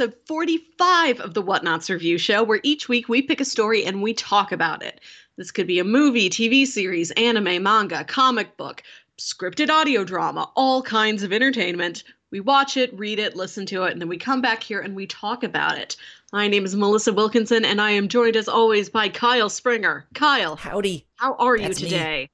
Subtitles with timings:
[0.00, 4.00] episode 45 of the Whatnauts Review Show, where each week we pick a story and
[4.00, 5.00] we talk about it.
[5.36, 8.84] This could be a movie, TV series, anime, manga, comic book,
[9.20, 12.04] scripted audio drama, all kinds of entertainment.
[12.30, 14.94] We watch it, read it, listen to it, and then we come back here and
[14.94, 15.96] we talk about it.
[16.32, 20.06] My name is Melissa Wilkinson, and I am joined as always by Kyle Springer.
[20.14, 21.06] Kyle, Howdy.
[21.16, 21.88] how are you That's me.
[21.88, 22.28] today?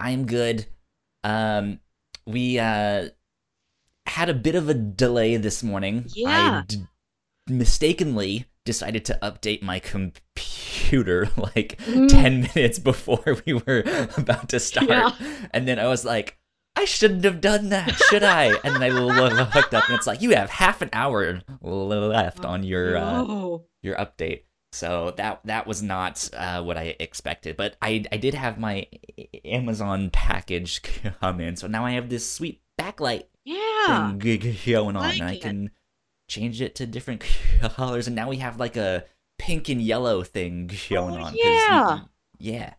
[0.00, 0.66] I'm good.
[1.22, 1.78] Um,
[2.26, 3.10] we uh
[4.08, 6.06] had a bit of a delay this morning.
[6.14, 6.62] Yeah.
[6.62, 6.86] I d-
[7.48, 12.08] mistakenly decided to update my computer like Mm.
[12.08, 13.84] 10 minutes before we were
[14.16, 14.88] about to start.
[14.88, 15.10] Yeah.
[15.52, 16.38] And then I was like,
[16.74, 18.54] I shouldn't have done that, should I?
[18.64, 21.40] And then I lo- lo- looked up and it's like, you have half an hour
[21.62, 24.42] left on your uh, Oh, your update.
[24.72, 28.86] So that that was not uh, what I expected, but I I did have my
[29.44, 30.82] Amazon package
[31.20, 34.12] come in, so now I have this sweet backlight yeah.
[34.18, 35.70] going on, like and I can
[36.28, 37.22] change it to different
[37.60, 39.04] colors, and now we have like a
[39.38, 41.34] pink and yellow thing going Oh, on.
[41.36, 42.00] yeah.
[42.38, 42.74] yeah.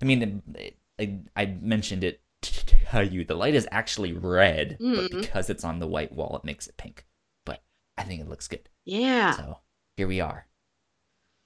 [0.00, 4.76] I mean, it- I I mentioned it to tell you the light is actually red,
[4.78, 5.20] but Mhm.
[5.22, 7.06] because it's on the white wall, it makes it pink.
[7.46, 7.62] But
[7.96, 8.68] I think it looks good.
[8.84, 9.30] Yeah.
[9.36, 9.58] So
[9.96, 10.46] here we are,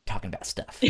[0.06, 0.82] talking about stuff.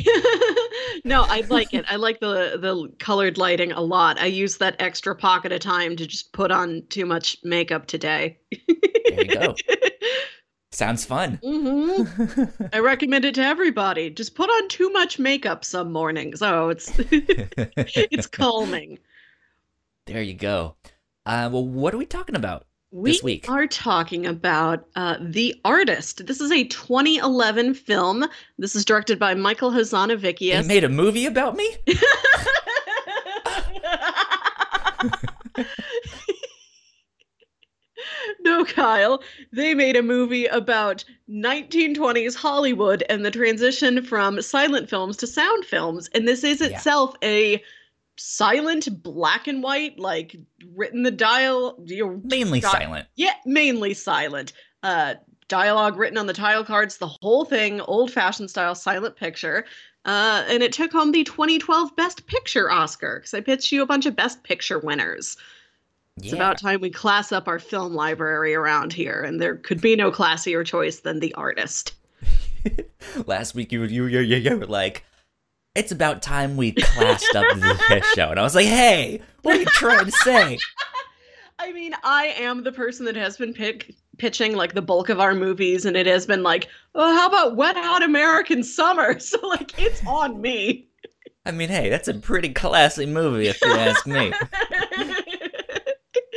[1.05, 1.85] no, I like it.
[1.89, 4.19] I like the the colored lighting a lot.
[4.19, 8.39] I use that extra pocket of time to just put on too much makeup today.
[9.09, 9.55] There you go.
[10.77, 11.39] Sounds fun.
[11.43, 12.03] hmm
[12.71, 14.11] I recommend it to everybody.
[14.11, 16.43] Just put on too much makeup some mornings.
[16.43, 18.99] Oh, it's it's calming.
[20.05, 20.77] there you go.
[21.25, 22.67] Uh, well, what are we talking about?
[22.91, 23.47] We This week.
[23.49, 26.27] We are talking about uh, The Artist.
[26.27, 28.27] This is a 2011 film.
[28.59, 30.67] This is directed by Michael They Hazanavicius.
[30.67, 31.75] made a movie about me?
[38.47, 39.23] no, Kyle.
[39.53, 45.65] They made a movie about 1920s Hollywood and the transition from silent films to sound
[45.65, 46.09] films.
[46.15, 46.69] And this is Yeah.
[46.69, 47.63] itself a
[48.17, 50.37] silent black and white, like
[50.75, 51.77] written the dial.
[52.25, 53.09] Mainly Got- silent.
[53.17, 54.53] yeah, mainly silent.
[54.83, 55.15] Uh,
[55.49, 59.65] dialogue written on the title cards, the whole thing, old fashioned style silent picture.
[60.05, 63.87] Uh, and it took home the 2012 Best Picture Oscar because I pitched you a
[63.87, 65.37] bunch of Best Picture winners.
[66.19, 66.35] It's Yeah.
[66.37, 70.11] about time we class up our film library around here, and there could be no
[70.11, 71.93] classier choice than The Artist.
[73.27, 75.05] Last week you, you, you, you, you were like,
[75.75, 77.45] it's about time we classed up
[77.91, 78.31] this show.
[78.31, 80.59] And I was like, hey, what are you trying to say?
[81.59, 85.21] I mean, I am the person that has been pick, pitching like the bulk of
[85.21, 89.19] our movies, and it has been like, oh, how about Wet Hot American Summer?
[89.21, 90.89] So, like, it's on me.
[91.45, 94.33] I mean, hey, that's a pretty classy movie if you ask me.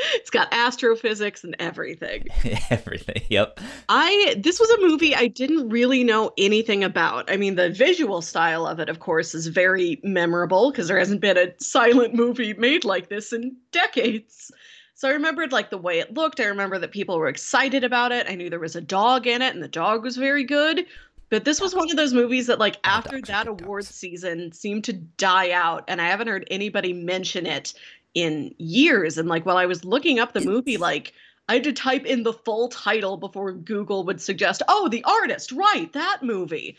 [0.14, 2.26] it's got astrophysics and everything.
[2.70, 3.22] Everything.
[3.30, 3.60] Yep.
[3.90, 7.30] I this was a movie I didn't really know anything about.
[7.32, 11.22] I mean, the visual style of it, of course, is very memorable because there hasn't
[11.22, 14.52] been a silent movie made like this in decades.
[14.96, 16.40] So I remembered like the way it looked.
[16.40, 18.28] I remember that people were excited about it.
[18.30, 20.86] I knew there was a dog in it, and the dog was very good.
[21.30, 24.94] But this was one of those movies that, like, after that awards season, seemed to
[24.94, 27.74] die out, and I haven't heard anybody mention it
[28.14, 29.18] in years.
[29.18, 31.14] And like, while I was looking up the movie, like,
[31.48, 35.52] I had to type in the full title before Google would suggest, "Oh, the artist,
[35.52, 35.92] right?
[35.94, 36.78] That movie."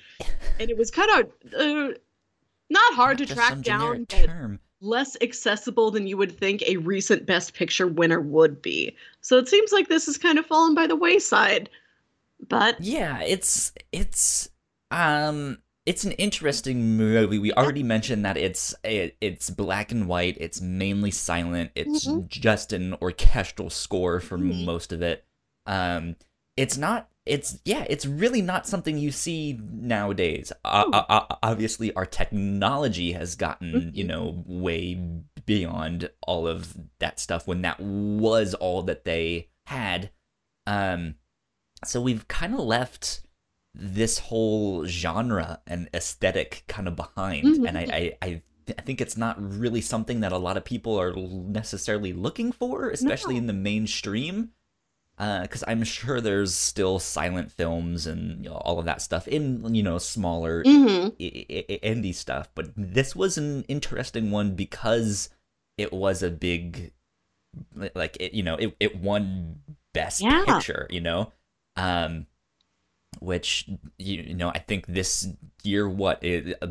[0.61, 1.95] And it was kind of uh,
[2.71, 4.07] not hard to track down,
[4.81, 8.97] less accessible than you would think a recent Best Picture winner would be.
[9.21, 11.69] So it seems like this has kind of fallen by the wayside.
[12.49, 14.49] But Yeah, it's it's
[14.91, 17.39] um it's an interesting movie.
[17.39, 20.37] We already mentioned that it's it, it's black and white.
[20.39, 21.71] It's mainly silent.
[21.75, 22.29] It's Mhm.
[22.29, 24.65] just an orchestral score for Mhm.
[24.65, 25.25] most of it.
[25.67, 26.17] Um,
[26.57, 27.09] it's not.
[27.27, 27.87] It's yeah.
[27.89, 30.53] It's really not something you see nowadays.
[30.65, 30.95] Uh, Hmm.
[30.95, 34.09] uh, uh, obviously, our technology has gotten you Mhm.
[34.09, 34.95] know way
[35.47, 40.11] beyond all of that stuff when that was all that they had.
[40.67, 41.17] Um,
[41.85, 43.23] so we've kind of left
[43.75, 47.69] this whole genre and aesthetic kind of behind Mhm.
[47.69, 48.43] and I, I i
[48.79, 52.91] I think it's not really something that a lot of people are necessarily looking for
[52.91, 53.39] especially No.
[53.41, 54.51] in the mainstream
[55.19, 59.75] because i'm sure there's still silent films and you know, all of that stuff in
[59.75, 61.13] you know smaller mhm.
[61.21, 65.29] i- i- i- indie stuff but this was an interesting one because
[65.77, 66.93] it was a big
[67.95, 69.61] like it you know it, it won
[69.93, 70.45] best Yeah.
[70.47, 71.33] picture you know
[71.77, 72.27] um
[73.19, 73.69] which
[73.99, 75.29] you, you know i think this
[75.63, 76.63] year what it,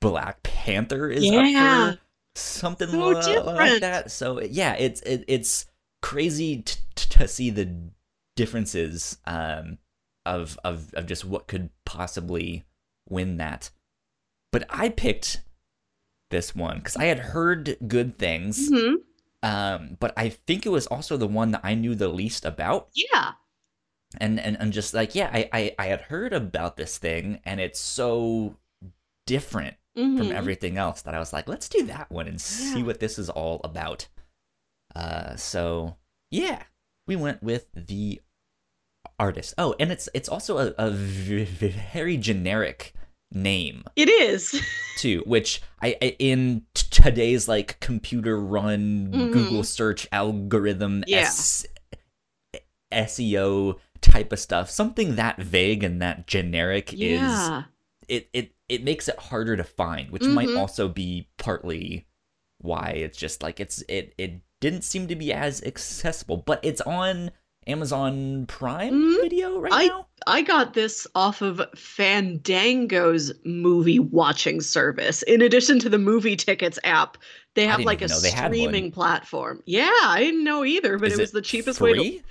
[0.00, 1.40] black panther is Yeah.
[1.40, 2.00] up for
[2.34, 3.80] something So li- like different.
[3.82, 5.66] that so yeah it's it, it's
[6.00, 7.68] crazy t- t- to see the
[8.36, 9.78] differences um
[10.24, 12.64] of of of just what could possibly
[13.08, 13.70] win that.
[14.52, 15.40] But I picked
[16.30, 18.94] this one because I had heard good things, hmm
[19.42, 22.88] um, but I think it was also the one that I knew the least about
[22.94, 23.32] Yeah.
[24.18, 27.60] And and, and just like yeah I, I i had heard about this thing and
[27.60, 28.56] it's so
[29.26, 30.32] different from Mhm.
[30.32, 33.28] everything else that i was like let's do that one and see what this is
[33.30, 34.08] all about
[34.96, 35.96] uh so
[36.30, 36.62] yeah
[37.06, 38.20] we went with the
[39.18, 42.94] artist oh and it's it's also a, a v- v- very generic
[43.32, 44.60] name It is.
[44.96, 49.32] too which i, I in t- today's like computer run Mhm.
[49.32, 51.20] google search algorithm Yeah.
[51.20, 51.66] S-
[52.92, 57.50] seo type of stuff something that vague and that generic is
[58.08, 60.58] it it it makes it harder to find which might Mhm.
[60.58, 62.06] also be partly
[62.58, 66.80] why it's just like it's it it didn't seem to be as accessible but it's
[66.82, 67.30] on
[67.66, 69.20] amazon prime Mhm.
[69.20, 75.22] video right I- now I got this off of Fandango's movie watching service.
[75.22, 77.16] In addition to the movie tickets app,
[77.54, 78.52] they have like a even know they had one.
[78.58, 79.62] streaming platform.
[79.64, 82.22] Yeah, I didn't know either, but Is it was it the cheapest way to free?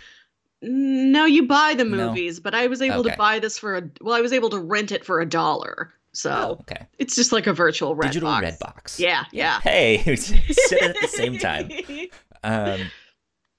[0.61, 2.07] No, you buy the No.
[2.07, 3.11] movies, but I was able Okay.
[3.11, 5.93] to buy this for a well, I was able to rent it for a dollar.
[6.11, 8.41] So oh okay it's just like a virtual red digital box.
[8.43, 9.59] red box Yeah, yeah.
[9.61, 11.69] hey sit at the same time
[12.43, 12.89] Um,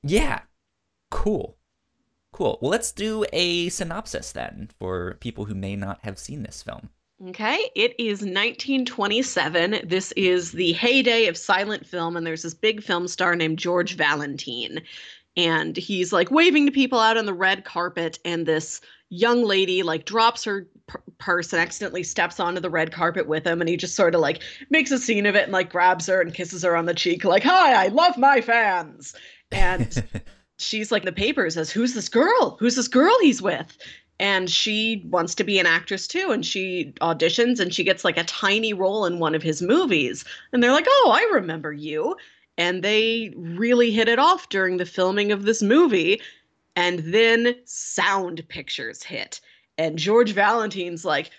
[0.02, 0.40] yeah,
[1.10, 1.56] cool,
[2.32, 2.58] cool.
[2.62, 6.88] Well, let's do a synopsis then for people who may not have seen this film.
[7.28, 9.82] Okay, it is 1927.
[9.86, 13.94] This is the heyday of silent film, and there's this big film star named George
[13.96, 14.80] Valentine.
[15.36, 18.80] And he's like waving to people out on the red carpet, and this
[19.10, 20.66] young lady like drops her
[21.18, 23.60] purse and accidentally steps onto the red carpet with him.
[23.60, 26.20] And he just sort of like makes a scene of it and like grabs her
[26.20, 29.14] and kisses her on the cheek, like, Hi, I love my fans.
[29.52, 30.04] And
[30.60, 33.78] she's like in the paper says who's this girl who's this girl he's with
[34.18, 38.18] and she wants to be an actress too and she auditions and she gets like
[38.18, 42.14] a tiny role in one of his movies and they're like oh i remember you
[42.60, 46.20] and they really hit it off during the filming of this movie
[46.76, 49.40] and then sound pictures hit
[49.78, 51.30] and george valentine's like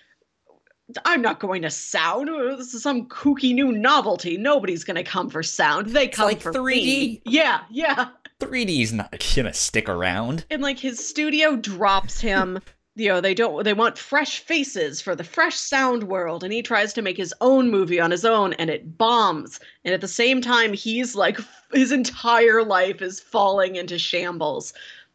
[1.06, 2.28] I'm not going to sound.
[2.58, 4.36] This is some kooky new novelty.
[4.36, 5.86] Nobody's going to come for sound.
[5.86, 6.66] They come like for 3D.
[6.74, 7.22] me.
[7.24, 8.08] Yeah, yeah.
[8.40, 10.44] 3D's not gonna stick around.
[10.50, 12.58] and like his studio drops him
[12.94, 16.62] you know they don't they want fresh faces for the fresh sound world and he
[16.62, 19.58] tries to make his own movie on his own and it bombs.
[19.84, 21.38] And at the same time he's like
[21.72, 24.72] his entire life is falling into shambles.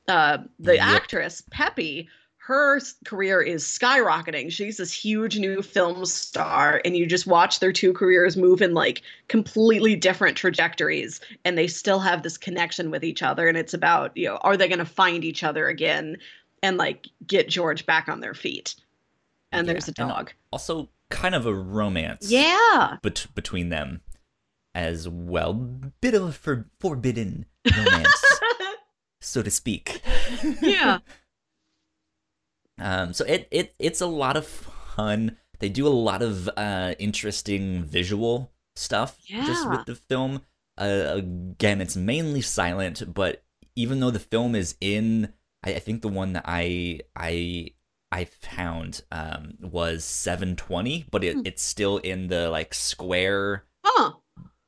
[0.08, 0.80] Uh the Yep.
[0.80, 2.10] actress peppy
[2.40, 4.50] her career is skyrocketing.
[4.50, 8.74] She's this huge new film star and you just watch their two careers move in
[8.74, 13.74] like completely different trajectories and they still have this connection with each other and it's
[13.74, 16.18] about you know are they going to find each other again
[16.63, 18.75] and like get george back on their feet
[19.51, 22.30] and Yeah, there's a dog Also, kind of a romance.
[22.30, 24.01] yeah Bet- between them,
[24.75, 25.54] as well.
[26.01, 27.45] Bit of a for- forbidden
[27.75, 28.24] romance,
[29.21, 30.01] so to speak.
[30.62, 31.00] yeah
[32.80, 35.37] Um, so it, it it's a lot of fun.
[35.59, 39.45] They do a lot of uh, interesting visual stuff yeah.
[39.47, 40.44] just with the film.
[40.78, 43.44] Uh, again, it's mainly silent, but
[43.76, 45.33] even though the film is in,
[45.64, 47.71] I, I think the one that I I
[48.11, 51.42] I found um, was 720, but it, Hmm.
[51.45, 54.14] it's still in the like square huh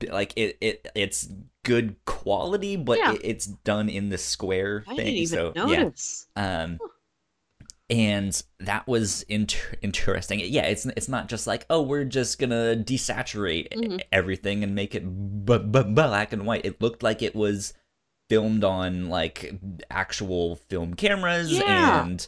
[0.10, 1.28] like it, it it's
[1.66, 3.14] good quality, but Yeah.
[3.14, 5.28] it, it's done in the square i thing.
[5.28, 6.80] so yeah, notice um,
[7.90, 10.40] and that was inter- interesting.
[10.44, 14.02] Yeah, it's it's not just like oh we're just gonna desaturate Mhm.
[14.12, 15.04] everything and make it
[15.46, 16.66] b- b- black and white.
[16.66, 17.74] It looked like it was
[18.30, 19.60] filmed on like
[19.90, 22.06] actual film cameras Yeah.
[22.06, 22.28] and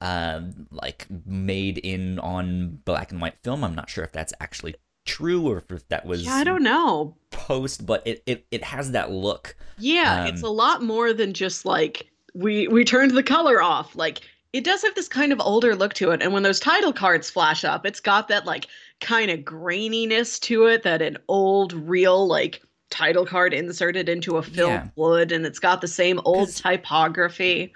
[0.00, 3.62] um like made in on black and white film.
[3.64, 7.16] I'm not sure if that's actually true or if that was yeah i don't know
[7.32, 9.56] post, but it it, it has that look.
[9.78, 13.96] yeah it's Um, a lot more than just like we we turned the color off
[13.96, 14.20] like
[14.52, 17.28] it does have this kind of older look to it and when those title cards
[17.30, 18.68] flash up it's got that like
[19.00, 24.42] kind of graininess to it that an old real like title card inserted into a
[24.42, 24.88] film Yeah.
[24.96, 27.72] would and it's got the same old typography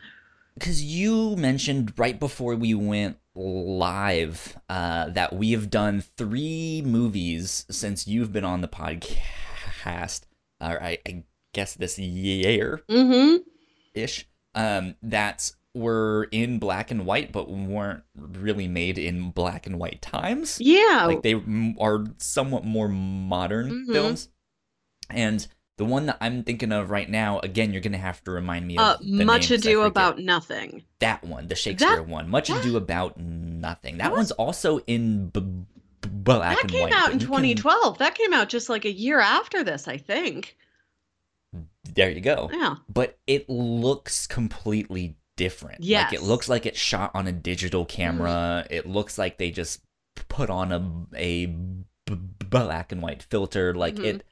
[0.54, 7.66] because you mentioned right before we went live uh, that we have done three movies
[7.70, 10.22] since you've been on the podcast,
[10.60, 13.36] or I, I guess this year mm-hmm
[13.94, 19.78] ish, um, that were in black and white, but weren't really made in black and
[19.78, 20.58] white times.
[20.60, 21.34] yeah Like they
[21.78, 23.92] are somewhat more modern Mhm.
[23.92, 24.28] films,
[25.10, 25.46] and
[25.78, 28.78] The one that I'm thinking of right now, again, you're gonna have to remind me
[28.78, 29.82] of Uh, the Much name 'cause I Ado.
[29.82, 30.84] About Nothing.
[31.00, 32.30] that one, the Shakespeare That- one.
[32.30, 33.98] Much that- Ado About Nothing.
[33.98, 36.80] That That one's also in b- b- black That and white.
[36.80, 37.98] That came out in you can- 2012.
[37.98, 40.56] That came out just like a year after this, I think.
[41.84, 42.48] There you go.
[42.52, 42.76] Yeah.
[42.88, 45.84] But it looks completely different.
[45.84, 46.10] Yes.
[46.12, 48.64] Like it looks like it's shot on a digital camera.
[48.64, 48.72] Mm-hmm.
[48.74, 49.82] It looks like they just
[50.28, 50.78] put on a
[51.14, 53.74] a b- black and white filter.
[53.74, 54.04] Like Mhm.
[54.04, 54.26] it.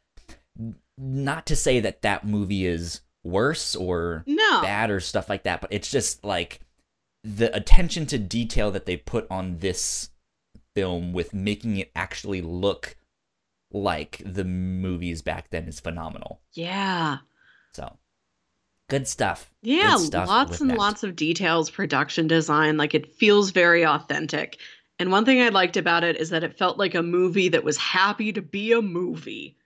[0.96, 4.60] Not to say that that movie is worse or No.
[4.62, 6.60] bad or stuff like that, but it's just like
[7.22, 10.10] the attention to detail that they put on this
[10.74, 12.96] film with making it actually look
[13.72, 16.40] like the movies back then is phenomenal.
[16.52, 17.18] Yeah.
[17.72, 17.96] So
[18.88, 19.50] good stuff.
[19.62, 20.78] Yeah, Good stuff lots and that.
[20.78, 22.76] lots of details, production design.
[22.76, 24.58] Like it feels very authentic.
[24.98, 27.64] And one thing I liked about it is that it felt like a movie that
[27.64, 29.56] was happy to be a movie.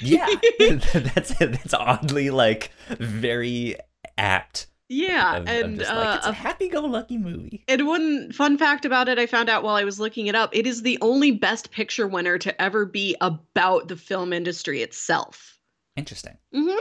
[0.00, 0.26] Yeah,
[0.94, 3.76] that's that's oddly like very
[4.18, 4.66] apt.
[4.88, 7.64] Yeah, of and just uh, like it's a a- happy-go-lucky movie.
[7.68, 10.50] and one fun fact about it I found out while I was looking it up,
[10.54, 15.58] it is the only best picture winner to ever be about the film industry itself.
[15.96, 16.38] Interesting.
[16.52, 16.78] hmm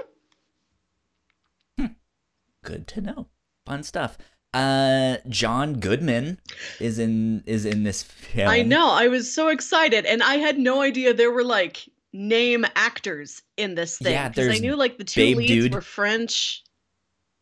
[2.63, 3.27] Good to know.
[3.65, 4.17] Fun stuff.
[4.53, 6.39] Uh, John Goodman
[6.79, 8.49] is in is in this film.
[8.49, 8.89] I know.
[8.91, 13.75] I was so excited, and I had no idea there were like name actors in
[13.75, 14.13] this thing.
[14.13, 15.73] Yeah, 'cause I knew like the two leads Dude.
[15.73, 16.63] were French.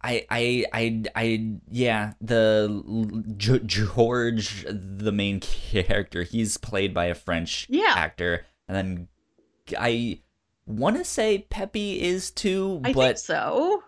[0.04, 7.16] I, I, I, I, yeah, the G- George, the main character, he's played by a
[7.16, 7.94] French Yeah.
[7.96, 9.08] actor, and then
[9.78, 10.22] I
[10.68, 13.84] want to say Peppy is too, I think but so.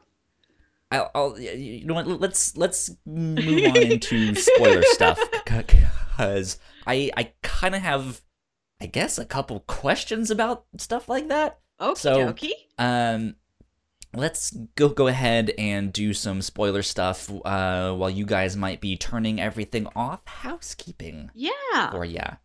[0.92, 2.08] I'll, I'll, you know what?
[2.08, 6.58] Let's let's move on into spoiler stuff because
[6.88, 8.22] I, I kind of have,
[8.82, 11.60] I guess, a couple questions about stuff like that.
[11.80, 12.52] Okie So- dokie.
[12.78, 13.36] Um,
[14.14, 17.30] let's go go ahead and do some spoiler stuff.
[17.46, 21.92] Uh, while you guys might be turning everything off, housekeeping Yeah.
[21.94, 22.38] Or yeah.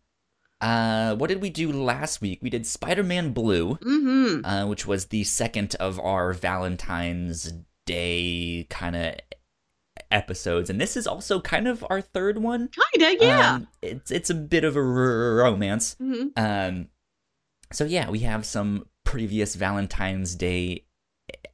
[0.61, 2.39] Uh, what did we do last week?
[2.41, 4.45] We did Spider-Man Blue, Mm-hmm.
[4.45, 7.53] uh, which was the second of our Valentine's
[7.85, 9.15] Day kind of
[10.11, 12.69] episodes, and this is also kind of our third one.
[12.93, 13.53] Kinda, yeah.
[13.55, 15.95] Um, it's it's a bit of a r- romance.
[15.99, 16.87] hmm Um,
[17.71, 20.85] so yeah, we have some previous Valentine's Day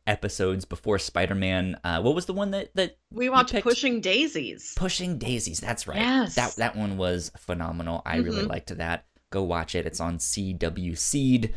[0.08, 1.80] episodes before Spider-Man.
[1.84, 4.74] Uh, what was the one that that We watched Pushing Daisies.
[4.76, 5.60] Pushing Daisies?
[5.60, 5.98] That's right.
[6.00, 6.36] Yes.
[6.36, 8.02] That that one was phenomenal.
[8.06, 8.50] I really Mhm.
[8.50, 9.06] liked that.
[9.32, 9.86] Go watch it.
[9.86, 11.54] It's on CW Seed.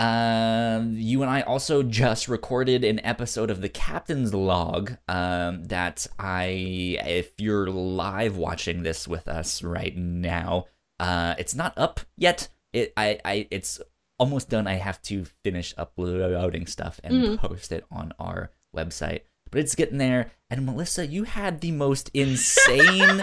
[0.00, 4.96] Um, you and I also just recorded an episode of the Captain's Log.
[5.08, 10.64] Um, that I, if you're live watching this with us right now,
[10.98, 12.48] uh, it's not up yet.
[12.72, 13.78] It, I, I, it's
[14.18, 14.66] almost done.
[14.66, 17.36] I have to finish uploading stuff and Mhm.
[17.38, 19.20] post it on our website.
[19.50, 20.30] But it's getting there.
[20.48, 23.22] And Melissa, you had the most insane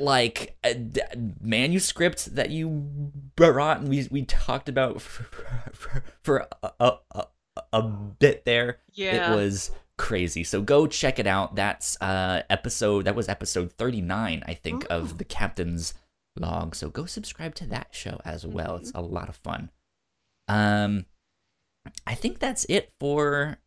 [0.00, 1.00] like uh, d-
[1.40, 2.68] manuscript that you
[3.36, 5.22] brought and we we talked about for,
[5.72, 7.26] for, for a, a, a,
[7.72, 8.78] a bit there.
[8.92, 9.32] yeah.
[9.32, 10.42] It was crazy.
[10.42, 11.54] So go check it out.
[11.54, 14.96] That's uh episode that was episode 39 I think Oh.
[15.00, 15.94] of the captain's
[16.36, 16.74] log.
[16.74, 18.74] So go subscribe to that show as well.
[18.76, 19.70] It's a lot of fun.
[20.48, 21.06] Um
[22.06, 23.58] I think that's it for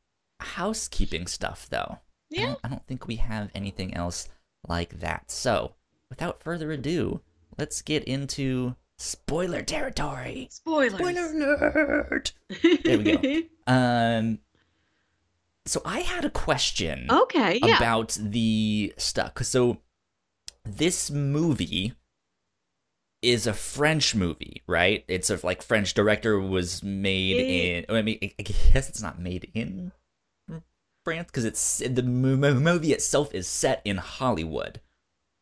[0.41, 1.99] housekeeping stuff though.
[1.99, 2.45] I Yeah.
[2.47, 4.27] don't, I don't think we have anything else
[4.67, 5.31] like that.
[5.31, 5.75] So,
[6.09, 7.21] without further ado,
[7.57, 10.47] let's get into spoiler territory.
[10.51, 10.93] Spoilers.
[10.93, 12.33] Spoiler alert.
[12.83, 13.41] There we go.
[13.67, 14.39] Um
[15.65, 17.75] so I had a question okay, yeah.
[17.75, 19.33] about the stuff.
[19.35, 19.79] 'cause So
[20.63, 21.93] this movie
[23.21, 25.03] is a French movie, right?
[25.09, 27.95] It's a like French director was made It- in.
[27.95, 29.91] I mean, I guess it's not made in
[31.03, 34.79] France because it's the mo- mo- movie itself is set in Hollywood.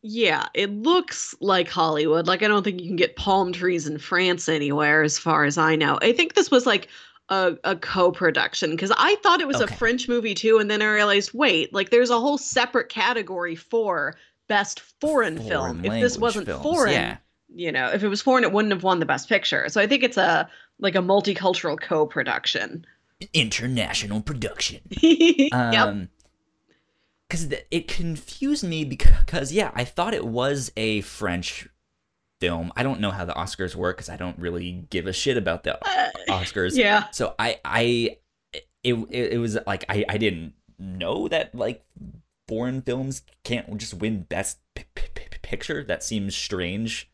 [0.02, 2.26] Yeah, it looks like Hollywood.
[2.26, 5.58] Like I don't think you can get palm trees in France anywhere, as far as
[5.58, 5.98] I know.
[6.00, 6.88] I think this was like
[7.28, 9.74] a, a co-production because I thought it was Okay.
[9.74, 13.56] a French movie too, and then I realized, wait, like there's a whole separate category
[13.56, 14.14] for
[14.48, 15.84] best foreign, film.
[15.84, 17.16] If this wasn't films, foreign, yeah.
[17.52, 19.68] you know, if it was foreign, it wouldn't have won the best picture.
[19.68, 20.48] So I think it's a
[20.78, 22.86] like a multicultural co-production.
[23.32, 24.80] international production.
[24.90, 25.52] yep.
[25.52, 26.08] Um,
[27.28, 31.68] Because it confused me because yeah, I thought it was a French
[32.40, 32.72] film.
[32.76, 35.64] I don't know how the Oscars work because I don't really give a shit about
[35.64, 36.72] the Uh, Oscars.
[36.76, 37.10] yeah.
[37.10, 38.18] So I I
[38.84, 41.84] it it, it was like I I didn't know that like
[42.46, 45.82] foreign films can't just win best p- p- p- picture.
[45.82, 47.10] That seems strange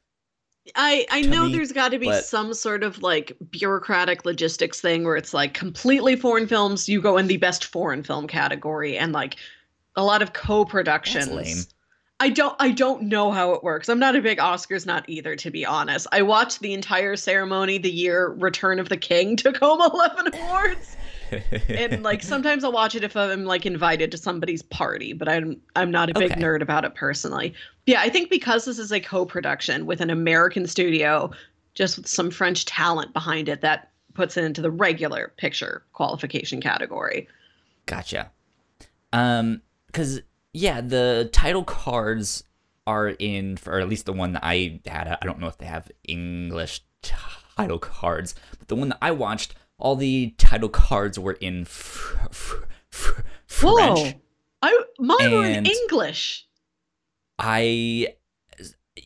[0.76, 4.81] I I know me, there's got to be but- some sort of like bureaucratic logistics
[4.81, 8.97] thing where it's like completely foreign films you go in the best foreign film category
[8.97, 9.37] and like
[9.96, 11.68] a lot of co-productions.
[12.20, 13.88] I don't I don't know how it works.
[13.88, 16.06] I'm not a big Oscars nut either to be honest.
[16.12, 20.96] I watched the entire ceremony the year Return of the King took home 11 awards.
[21.68, 25.61] and like sometimes I'll watch it if I'm like invited to somebody's party, but I'm
[25.75, 26.40] I'm not a big Okay.
[26.40, 27.54] nerd about it personally.
[27.87, 31.32] Yeah, I think because this is a co-production with an American studio,
[31.75, 36.61] just with some French talent behind it, that puts it into the regular picture qualification
[36.61, 37.26] category.
[37.87, 38.30] Gotcha.
[39.12, 39.61] Um,
[39.92, 40.22] because
[40.52, 42.44] yeah, the title cards
[42.87, 45.06] are in, or at least the one that I had.
[45.20, 49.54] I don't know if they have English title cards, but the one that I watched,
[49.78, 53.99] all the title cards were in fr- fr- fr- French.
[53.99, 54.12] Whoa.
[54.62, 56.46] I mine were in English.
[57.38, 58.14] I,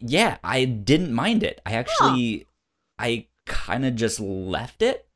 [0.00, 1.62] yeah, I didn't mind it.
[1.64, 2.46] I actually,
[2.98, 5.08] I kind of just left it,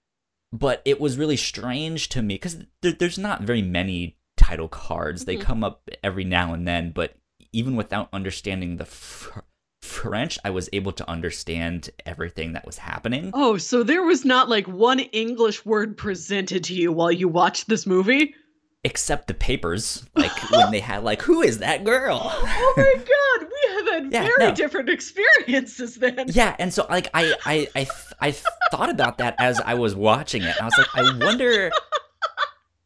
[0.51, 4.17] but it was really strange to me because there, there's not very many
[4.51, 5.25] title cards.
[5.25, 5.41] They Mhm.
[5.43, 7.15] come up every now and then, but
[7.53, 9.41] even without understanding the fr-
[9.83, 13.31] French, I was able to understand everything that was happening.
[13.33, 17.69] Oh, so there was not like one English word presented to you while you watched
[17.69, 18.35] this movie?
[18.83, 23.49] Except the papers, like when they had like, "Who is that girl?" Oh my god,
[23.51, 24.55] we have had Yeah, very no.
[24.55, 26.25] different experiences then.
[26.29, 28.31] Yeah, and so like I I I th- I
[28.71, 30.57] thought about that as I was watching it.
[30.61, 31.71] I was like, I wonder.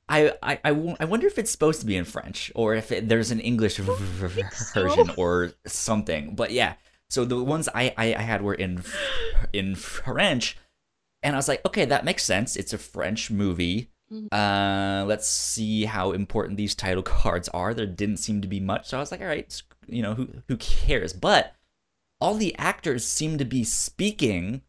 [0.08, 2.92] I, I, I, w- I wonder if it's supposed to be in French or if
[2.92, 4.82] it, there's an English v- v- so.
[4.82, 6.34] version or something.
[6.34, 6.74] But yeah,
[7.08, 8.82] so the ones I, I, I had were in
[9.52, 10.56] in French,
[11.22, 12.54] and I was like, okay, that makes sense.
[12.56, 13.90] It's a French movie.
[14.12, 14.28] Mhm.
[14.30, 17.72] Uh, let's see how important these title cards are.
[17.72, 20.28] There didn't seem to be much, so I was like, all right, you know, who
[20.48, 21.12] who cares?
[21.14, 21.54] But
[22.20, 24.62] all the actors seemed to be speaking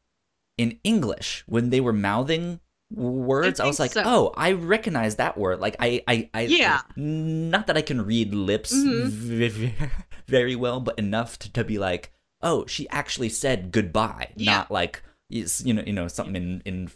[0.58, 2.62] in English when they were mouthing
[2.96, 3.60] words.
[3.60, 4.04] I, was like, so.
[4.06, 5.60] oh, I recognize that word.
[5.60, 6.82] Like I, I, I Yeah.
[6.96, 9.08] Not that I can read lips Mhm.
[9.08, 9.74] v-
[10.28, 14.52] very well, but enough to, to be like, oh, she actually said goodbye, Yeah.
[14.58, 16.92] not like you know, you know, something in in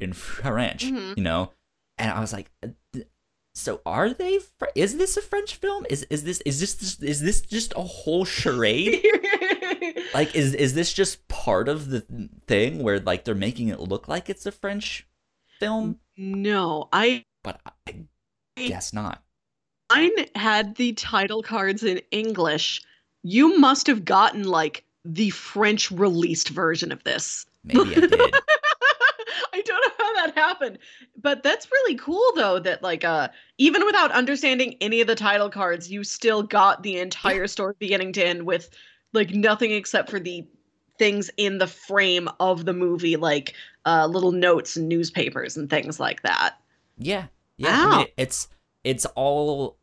[0.00, 1.16] in French, Mhm.
[1.16, 1.52] you know.
[1.98, 2.68] And I was like, uh,
[3.54, 4.38] so are they?
[4.58, 5.84] Fr- is this a French film?
[5.90, 9.04] Is is this is this is this just a whole charade?
[10.14, 12.00] like is is this just part of the
[12.46, 15.06] thing where like they're making it look like it's a French
[15.60, 15.98] film?
[16.16, 18.04] no, I But I
[18.56, 19.22] guess not.
[19.90, 22.82] mine had the title cards in English.
[23.22, 27.46] You must have gotten like the French released version of this.
[27.64, 28.12] Maybe I did.
[29.54, 30.78] I don't know how that happened.
[31.20, 33.28] But that's really cool though that like uh
[33.58, 38.12] even without understanding any of the title cards, you still got the entire story beginning
[38.14, 38.70] to end with
[39.12, 40.46] like nothing except for the
[40.98, 43.54] things in the frame of the movie like
[43.86, 46.56] uh little notes and newspapers and things like that.
[46.98, 47.86] Yeah, yeah.
[47.86, 48.48] I mean, it- it's
[48.84, 49.78] it's all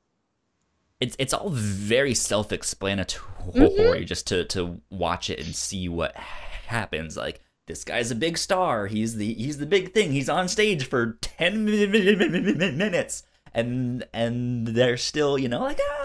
[1.00, 7.18] it's it's all very self-explanatory just to to watch it and see what happens.
[7.18, 8.88] Like this guy's a big star.
[8.88, 10.12] He's the he's the big thing.
[10.12, 15.38] He's on stage for ten mi- mi- mi- mi- mi- minutes, and and they're still
[15.38, 15.99] you know like ah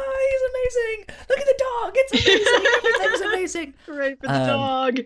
[0.64, 1.04] amazing.
[1.28, 1.92] Look at the dog.
[1.96, 2.64] It's amazing.
[2.76, 3.74] Everything's amazing.
[3.88, 5.00] Right for the Um, dog.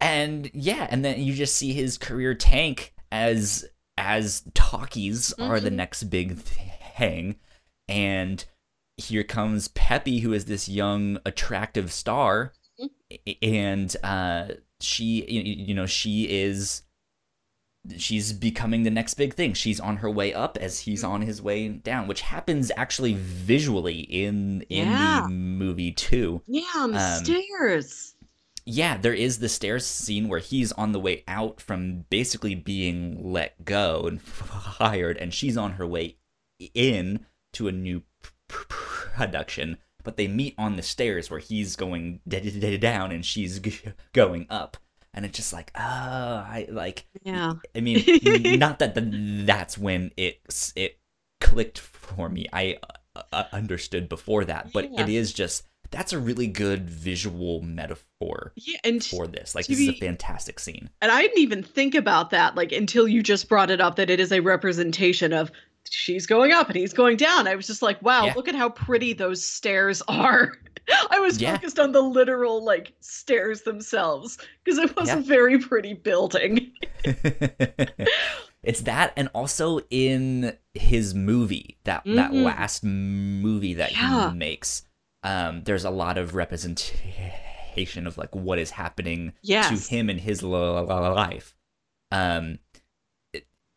[0.00, 3.64] and yeah and then you just see his career tank as
[3.98, 5.74] as talkies are the Mhm.
[5.74, 7.36] next big thing
[7.88, 8.44] and
[8.96, 12.52] here comes peppy who is this young attractive star
[13.10, 14.48] A- and uh
[14.80, 16.82] she you know she is
[17.96, 21.42] she's becoming the next big thing she's on her way up as he's on his
[21.42, 25.22] way down which happens actually visually in in Yeah.
[25.24, 28.14] the movie too Yeah, on the um, stairs.
[28.64, 33.32] yeah, there is the stairs scene where he's on the way out from basically being
[33.32, 34.22] let go and
[34.78, 36.18] fired, and she's on her way
[36.74, 38.02] in to a new
[38.48, 39.78] production.
[40.04, 43.60] But they meet on the stairs where he's going down and she's
[44.12, 44.76] going up,
[45.14, 47.04] and it's just like, oh, I like.
[47.22, 47.54] Yeah.
[47.74, 48.04] I mean,
[48.58, 50.40] not that the, that's when it
[50.76, 50.98] it
[51.40, 52.46] clicked for me.
[52.52, 52.78] I
[53.16, 55.02] uh, uh, understood before that, but Yeah.
[55.02, 59.54] it is just that's a really good visual metaphor Yeah, and for this.
[59.54, 60.88] Like this is a fantastic scene.
[61.02, 64.08] and I didn't even think about that like until you just brought it up that
[64.08, 65.52] it is a representation of
[65.92, 67.46] she's going up and he's going down.
[67.46, 68.32] I was just like, wow, Yeah.
[68.34, 70.52] look at how pretty those stairs are.
[71.10, 71.54] I was Yeah.
[71.56, 75.18] focused on the literal like stairs themselves because it was Yeah.
[75.18, 76.72] a very pretty building.
[78.62, 82.44] it's that and also in his movie that that Mhm.
[82.44, 84.82] last movie that he makes
[85.24, 89.68] um there's a lot of representation of like what is happening Yes.
[89.88, 91.54] to him in his life.
[92.10, 92.58] Um,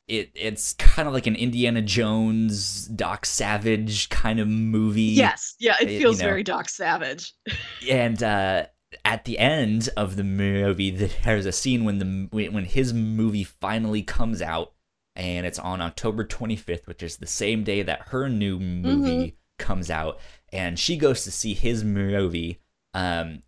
[0.07, 5.01] it, it it's kind of like an Indiana Jones, Doc Savage kind of movie.
[5.01, 5.55] Yes.
[5.59, 6.25] Yeah, it you feels know.
[6.25, 7.33] very Doc Savage.
[7.89, 8.67] and uh,
[9.03, 13.43] at the end of the movie, there's a scene when the when when his movie
[13.43, 14.73] finally comes out,
[15.15, 19.89] and it's on October 25th, which is the same day that her new movie comes
[19.89, 20.19] out,
[20.51, 22.61] and she goes to see his movie.
[22.93, 23.43] Um,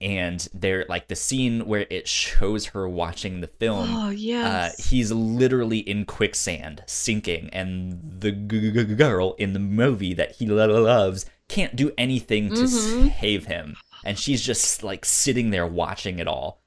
[0.00, 3.88] and they're like the scene where it shows her watching the film.
[3.94, 4.10] Oh,
[4.44, 10.36] Uh, he's literally in quicksand, sinking, and the g- g- girl in the movie that
[10.36, 13.20] he lo- loves can't do anything to Mhm.
[13.20, 16.62] save him, and she's just like sitting there watching it all,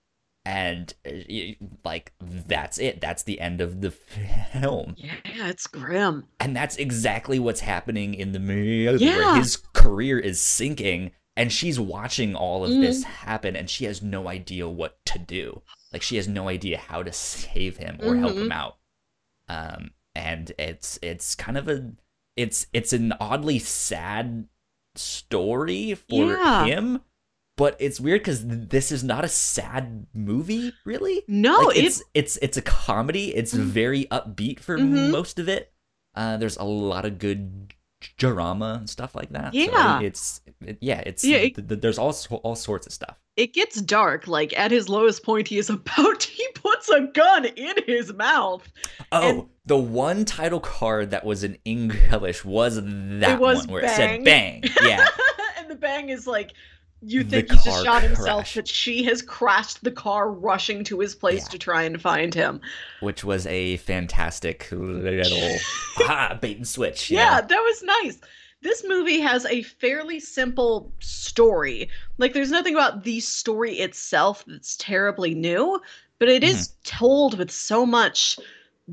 [0.46, 1.12] and uh,
[1.86, 3.00] like that's it.
[3.02, 5.14] That's the end of the film, yeah,
[5.48, 6.26] it's grim.
[6.40, 8.86] and that's exactly what's happening in the movie.
[8.86, 9.38] Where Yeah.
[9.38, 12.82] his career is sinking, and she's watching all of Mm.
[12.82, 15.62] this happen, and she has no idea what to do.
[15.92, 18.42] Like she has no idea how to save him or help Mhm.
[18.46, 18.78] him out.
[19.48, 21.92] Um, and it's it's kind of a
[22.36, 24.48] it's it's an oddly sad
[24.96, 26.66] story for Yeah.
[26.66, 27.02] him,
[27.58, 31.24] but it's weird because this is not a sad movie, really.
[31.28, 33.36] No, Like, it it's it's it's a comedy.
[33.36, 33.64] It's Mhm.
[33.66, 35.12] very upbeat for Mhm.
[35.12, 35.74] most of it.
[36.16, 37.74] Uh, there's a lot of good
[38.18, 39.54] drama and stuff like that.
[39.54, 40.00] So Yeah.
[40.02, 43.18] it's it, yeah, it's Yeah, it- th- th- there's all all sorts of stuff.
[43.36, 44.28] it gets dark.
[44.28, 48.70] Like at his lowest point, he is about he puts a gun in his mouth.
[49.12, 53.84] Oh, And- the one title card that was in English was that was one where
[53.86, 54.62] it said bang.
[54.62, 54.64] bang.
[54.84, 55.06] Yeah.
[55.58, 56.52] and the bang is like
[57.06, 61.16] you think he just shot himself, but she has crashed the car rushing to his
[61.16, 61.50] place Yeah.
[61.50, 62.62] to try and find him.
[63.02, 65.58] which was a fantastic little
[66.02, 67.10] ah, bait and switch.
[67.12, 68.20] you Yeah, that was nice.
[68.62, 71.90] This movie has a fairly simple story.
[72.18, 75.82] Like, there's nothing about the story itself that's terribly new,
[76.18, 78.40] but it is told with so much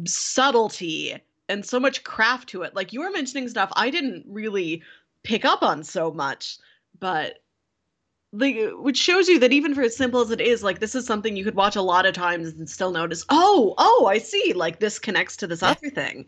[0.07, 1.17] subtlety
[1.49, 2.75] and so much craft to it.
[2.75, 4.83] Like, you were mentioning stuff I didn't really
[5.23, 6.59] pick up on so much,
[6.99, 7.39] but
[8.33, 11.05] like which shows you that even for as simple as it is like this is
[11.05, 14.53] something you could watch a lot of times and still notice oh oh i see
[14.53, 16.25] like this connects to this other thing.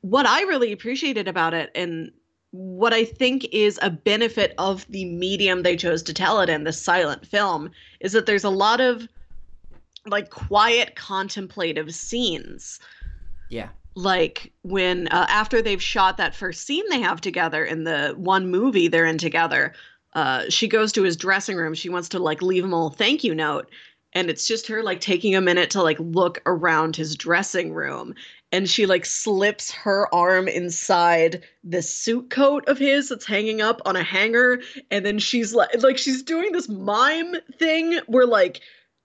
[0.00, 2.10] What i really appreciated about it and
[2.50, 6.64] what i think is a benefit of the medium they chose to tell it in
[6.64, 9.08] the silent film is that there's a lot of
[10.06, 12.80] like quiet contemplative scenes.
[13.50, 13.68] Yeah.
[13.94, 18.50] like when uh, after they've shot that first scene they have together in the one
[18.50, 19.74] movie they're in together
[20.14, 21.74] uh, she goes to his dressing room.
[21.74, 23.70] She wants to like leave him a thank you note.
[24.12, 28.14] And it's just her like taking a minute to like look around his dressing room.
[28.52, 33.82] And she like slips her arm inside the suit coat of his that's hanging up
[33.84, 34.62] on a hanger.
[34.92, 38.60] And then she's like like she's doing this mime thing where like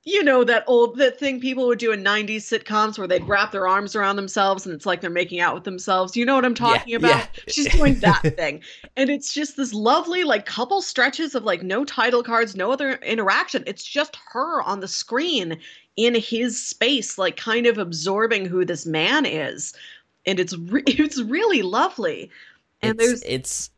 [0.10, 3.52] you know that old that thing people would do in 90s sitcoms where they'd wrap
[3.52, 6.18] their arms around themselves and it's like they're making out with themselves.
[6.18, 7.10] You know what i'm talking about?
[7.10, 7.44] yeah.
[7.48, 8.62] she's doing that thing.
[8.98, 12.94] And it's just this lovely like couple stretches of like no title cards no other
[12.96, 13.64] interaction.
[13.68, 15.60] It's just her on the screen
[15.96, 19.74] in his space like kind of absorbing who this man is.
[20.26, 22.32] And it's re- it's really lovely.
[22.82, 23.70] And it's, there's it's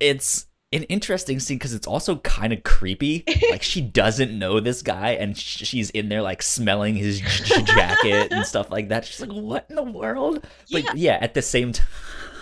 [0.00, 3.24] it's an interesting scene because it's also kind of creepy.
[3.50, 7.62] like she doesn't know this guy, and sh- she's in there like smelling his j-
[7.62, 9.04] jacket and stuff like that.
[9.06, 10.92] She's like, "What in the world?" But Yeah.
[10.94, 11.72] yeah, at the same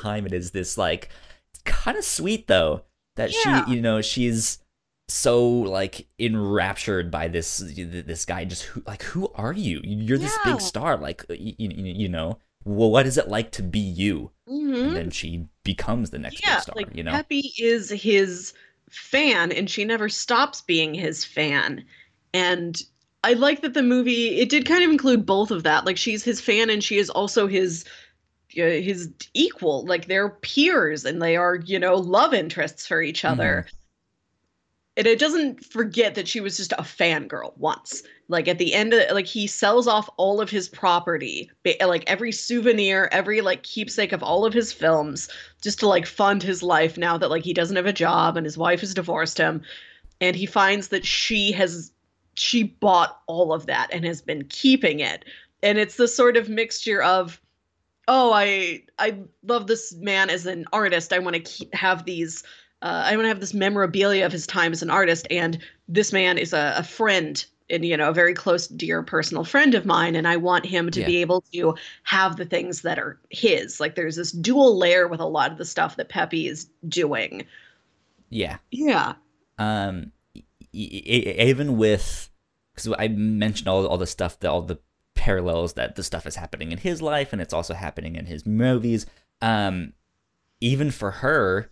[0.03, 1.09] time, it is this like
[1.65, 2.83] kind of sweet though
[3.17, 3.65] that Yeah.
[3.65, 4.59] she, you know, she's
[5.09, 8.45] so like enraptured by this this guy.
[8.45, 9.81] Just who like who are you?
[9.85, 10.53] You're this Yeah.
[10.53, 10.97] big star.
[10.97, 14.33] Like you, you know, well, what is it like to be you?
[14.49, 14.89] Mhm.
[14.89, 16.75] and then she becomes the next yeah, big star.
[16.77, 18.53] like you know, Peppy is his
[18.91, 21.85] fan, and she never stops being his fan.
[22.33, 22.81] And
[23.25, 25.85] I like that the movie it did kind of include both of that.
[25.85, 27.85] Like she's his fan, and she is also his
[28.57, 29.85] uh, his equal.
[29.85, 33.67] Like they're peers, and they are you know love interests for each other.
[34.97, 38.03] And it doesn't forget that she was just a fangirl once.
[38.29, 41.51] Like at the end of like he sells off all of his property,
[41.85, 45.29] like every souvenir, every like keepsake of all of his films
[45.61, 48.47] just to like fund his life now that like he doesn't have a job and
[48.47, 49.63] his wife has divorced him.
[50.21, 51.93] And he finds that she has
[52.35, 55.27] she bought all of that and has been keeping it.
[55.63, 57.41] And it's the sort of mixture of
[58.09, 61.13] oh i i love this man as an artist.
[61.13, 62.43] I want to have these
[62.83, 65.59] uh, i want to have this memorabilia of his time as an artist and
[65.89, 69.75] this man is a, a friend and you know a very close dear personal friend
[69.75, 71.07] of mine and i want him to Yeah.
[71.07, 75.21] be able to have the things that are his like there's this dual layer with
[75.21, 77.45] a lot of the stuff that peppy is doing
[78.29, 78.59] yeah.
[78.71, 79.15] yeah
[79.59, 82.31] Um, y- even with
[82.75, 84.79] because I mentioned all all the stuff that all the
[85.15, 88.45] parallels that the stuff is happening in his life and it's also happening in his
[88.45, 89.07] movies.
[89.41, 89.93] Um,
[90.61, 91.71] even for her,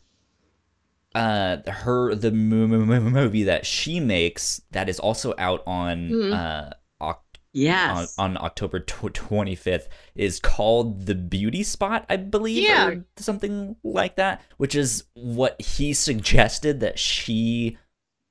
[1.15, 6.33] uh, her the movie that she makes that is also out on Mhm.
[6.33, 7.21] uh Oc-
[7.53, 8.15] Yes.
[8.19, 12.89] on, on October twenty fifth is called the Beauty Spot, I believe, Yeah.
[12.89, 17.79] or something like that, which is what he suggested that she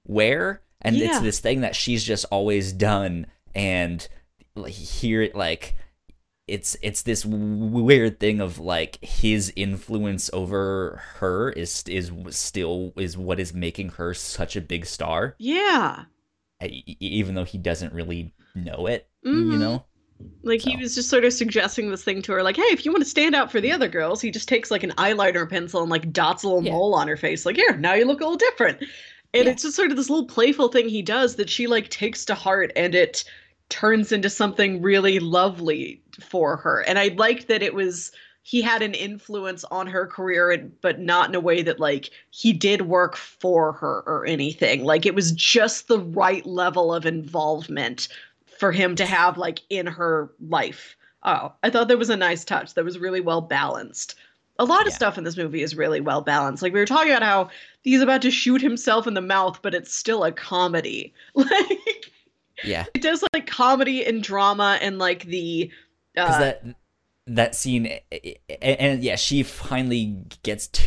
[0.06, 1.08] wear, and Yeah.
[1.12, 4.06] it's this thing that she's just always done, and
[4.56, 5.76] like, here like
[6.48, 7.40] it's it's this w-
[7.84, 13.90] weird thing of like his influence over her is is still is what is making
[13.90, 16.04] her such a big star yeah.
[17.00, 19.54] even though he doesn't really know it Mhm.
[19.54, 19.86] you know
[20.44, 22.92] Like he was just sort of suggesting this thing to her, like, hey, if you
[22.92, 25.82] want to stand out for the other girls, he just takes like an eyeliner pencil
[25.82, 26.72] and like dots a little Yeah.
[26.72, 28.80] mole on her face, like, here, now you look a little different.
[29.34, 29.52] And Yeah.
[29.52, 32.36] it's just sort of this little playful thing he does that she like takes to
[32.36, 33.26] heart and it
[33.70, 36.82] turns into something really lovely for her.
[36.82, 38.12] And I liked that it was
[38.46, 42.10] he had an influence on her career and but not in a way that like
[42.30, 44.84] he did work for her or anything.
[44.84, 48.10] Like it was just the right level of involvement
[48.60, 50.96] for him to have like in her life.
[51.24, 52.74] Oh, I thought that was a nice touch.
[52.74, 54.16] That was really well balanced.
[54.60, 54.96] A lot of Yeah.
[54.98, 56.62] stuff in this movie is really well balanced.
[56.62, 57.50] Like we were talking about how
[57.82, 61.14] he's about to shoot himself in the mouth, but it's still a comedy.
[61.36, 62.12] Like
[62.64, 65.72] yeah it does like comedy and drama and like the
[66.18, 66.64] uh, that
[67.28, 70.84] that scene and, and yeah she finally gets to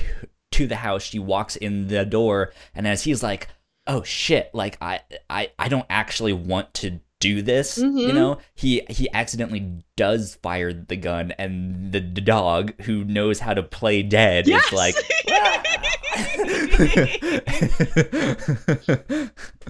[0.53, 3.49] to the house she walks in the door and as he's like
[3.87, 8.15] oh shit like i i i don't actually want to do this you Mhm.
[8.15, 13.55] know he he accidentally does fire the gun and the, the dog who knows how
[13.55, 14.67] to play dead Yes!
[14.67, 14.95] is like
[15.31, 15.63] ah,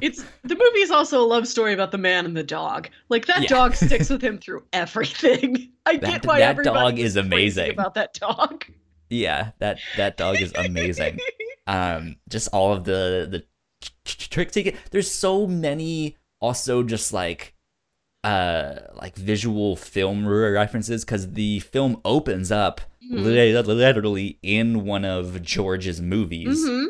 [0.01, 2.89] it's the movie is also a love story about the man and the dog.
[3.09, 3.49] Like that Yeah.
[3.49, 5.71] dog sticks with him through everything.
[5.85, 7.71] I That- get why that dog is amazing.
[7.73, 8.65] about that dog.
[9.09, 11.17] yeah that that dog is amazing
[11.69, 13.45] um just all of the the
[14.05, 17.55] tr- tricks he get there's so many also just like
[18.25, 22.81] uh like visual film references because the film opens up
[23.12, 23.66] Mhm.
[23.66, 26.87] literally in one of george's movies Mhm.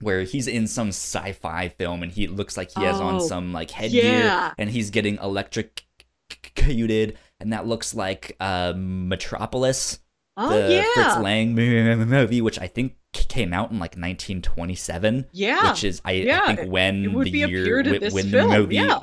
[0.00, 3.52] where he's in some sci-fi film and he looks like he has on Oh, some
[3.52, 4.52] like headgear yeah.
[4.58, 9.98] and he's getting electrocuted and that looks like uh metropolis
[10.40, 10.84] Oh the yeah.
[10.94, 15.68] Fritz Lang movie, which I think came out in like 1927, yeah.
[15.72, 18.30] which is I, Yeah, I think when it would the be year when, this when
[18.30, 19.00] film, the movie yeah.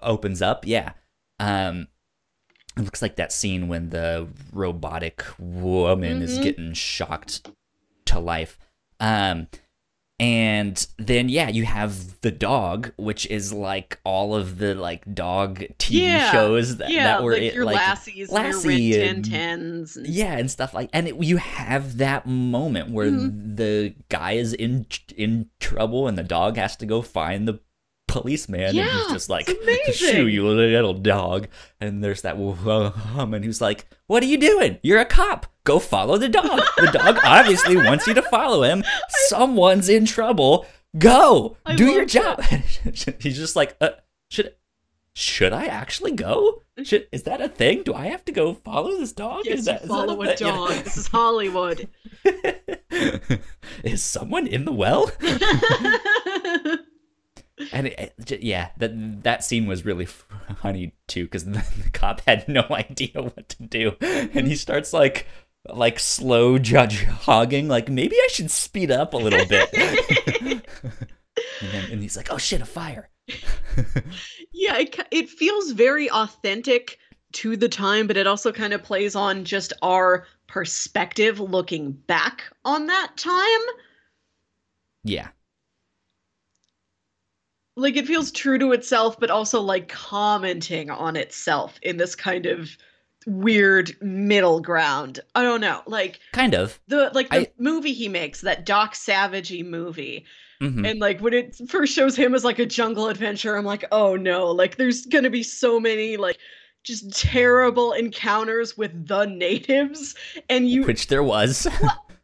[0.00, 0.66] opens up.
[0.66, 0.92] Yeah,
[1.38, 1.88] um,
[2.76, 6.42] it looks like that scene when the robotic woman is Mhm.
[6.42, 7.50] getting shocked
[8.06, 8.58] to life.
[9.00, 9.48] Um,
[10.20, 15.58] and then yeah, you have the dog, which is like all of the like dog
[15.78, 19.24] TV Yeah, shows that, yeah, that were like it, your like lassies Lassie your and-
[19.24, 19.96] Tins.
[19.96, 23.56] And, yeah and stuff like and it, you have that moment where Mhm.
[23.56, 27.58] the guy is in in trouble and the dog has to go find the
[28.14, 29.50] policeman and he's just like
[29.92, 31.48] shoo you little dog
[31.80, 36.16] and there's that woman who's like what are you doing you're a cop go follow
[36.16, 38.84] the dog the dog obviously wants you to follow him
[39.26, 40.64] someone's in trouble
[40.96, 42.40] go I do your job
[43.18, 43.90] he's just like uh,
[44.30, 44.54] should
[45.16, 46.60] should I actually go?
[46.82, 47.84] Should, is that a thing?
[47.84, 49.42] Do I have to go follow this dog?
[49.44, 50.48] Yes, is that, follow is a that thing?
[50.48, 50.70] dog.
[50.70, 51.88] This is Hollywood.
[53.84, 55.08] is someone in the well?
[57.72, 60.06] And it, it yeah, that that scene was really
[60.56, 64.92] funny too because the, the cop had no idea what to do, and he starts
[64.92, 65.26] like
[65.68, 69.72] like slow judge hogging, like maybe I should speed up a little bit.
[70.42, 70.62] and,
[71.72, 73.08] then, and he's like, "Oh shit, a fire!"
[74.52, 76.98] yeah, it, it feels very authentic
[77.32, 82.42] to the time, but it also kind of plays on just our perspective looking back
[82.64, 83.60] on that time.
[85.02, 85.28] Yeah,
[87.76, 92.46] Like it feels true to itself, but also like commenting on itself in this kind
[92.46, 92.76] of
[93.26, 95.20] weird middle ground.
[95.34, 95.82] I don't know.
[95.86, 96.78] Like kind of.
[96.88, 100.24] the like the I- movie he makes, that Doc Savagey movie.
[100.62, 100.88] Mhm.
[100.88, 104.14] And like when it first shows him as like a jungle adventure, I'm like, oh
[104.14, 106.38] no, like there's gonna be so many like
[106.84, 110.14] just terrible encounters with the natives.
[110.48, 111.66] And you Which there was.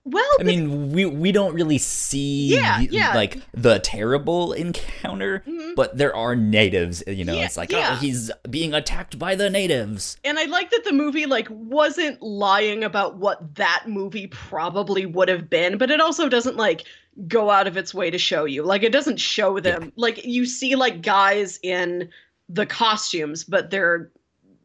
[0.04, 3.14] well I mean, we we don't really see Yeah, the- yeah.
[3.14, 5.74] like the terrible encounter, Mhm.
[5.74, 7.02] but there are natives.
[7.06, 7.92] You know, Yeah, it's like yeah.
[7.92, 10.16] oh, he's being attacked by the natives.
[10.24, 15.28] and I like that the movie like wasn't lying about what that movie probably would
[15.28, 16.84] have been, but it also doesn't like
[17.28, 18.62] go out of its way to show you.
[18.62, 19.92] Like it doesn't show them.
[19.96, 22.08] Like you see like guys in
[22.48, 24.10] the costumes, but they're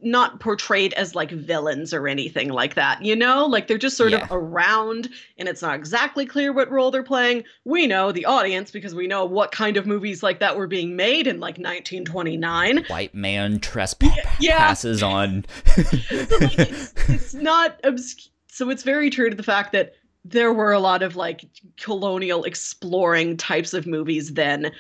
[0.06, 3.46] not portrayed as like villains or anything like that, you know?
[3.46, 4.24] Like they're just sort yeah.
[4.24, 7.44] of around and it's not exactly clear what role they're playing.
[7.66, 10.96] We know the audience because we know what kind of movies like that were being
[10.96, 12.86] made in like 1929.
[12.86, 15.08] White man trespasses yeah.
[15.08, 15.46] on.
[15.66, 15.82] so
[16.40, 18.32] like, it's, it's, not obscure.
[18.48, 21.46] So it's very true to the fact that there were a lot of like
[21.78, 24.72] colonial exploring types of movies then.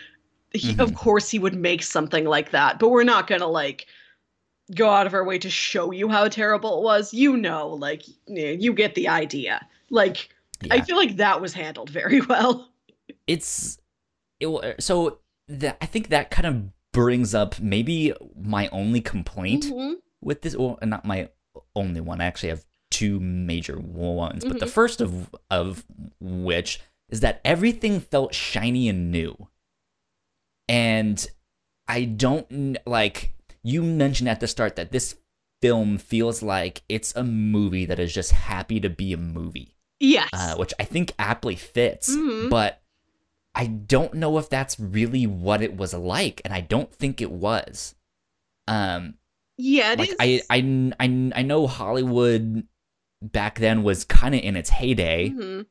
[0.51, 0.81] He, mm-hmm.
[0.81, 3.88] Of course, he would make something like that, but we're not gonna like
[4.73, 7.13] go out of our way to show you how terrible it was.
[7.13, 9.65] You know, like you get the idea.
[9.89, 10.30] Like
[10.62, 10.75] yeah.
[10.75, 12.69] I feel like that was handled very well.
[13.28, 13.78] It's
[14.39, 19.93] it, so that I think that kind of brings up maybe my only complaint mm-hmm.
[20.21, 20.56] with this.
[20.56, 21.30] Well, not my
[21.75, 22.21] only one.
[22.21, 24.54] I actually have two major ones, mm-hmm.
[24.54, 24.73] but the mm-hmm.
[24.73, 25.86] first of of
[26.19, 29.47] which is that everything felt shiny and new,
[30.67, 31.25] and
[31.88, 33.35] I don't like
[33.65, 35.15] you mentioned at the start that this
[35.60, 39.75] film feels like it's a movie that is just happy to be a movie.
[39.99, 40.30] Yes.
[40.32, 42.49] Uh, which I think aptly fits, mm-hmm.
[42.49, 42.82] but
[43.56, 47.32] I don't know if that's really what it was like, and I don't think it
[47.32, 47.95] was.
[48.67, 49.15] Um,
[49.58, 50.15] yeah, it like is.
[50.19, 52.67] I, I, I, I know Hollywood
[53.23, 55.62] back then was kind of in its heyday mm-hmm.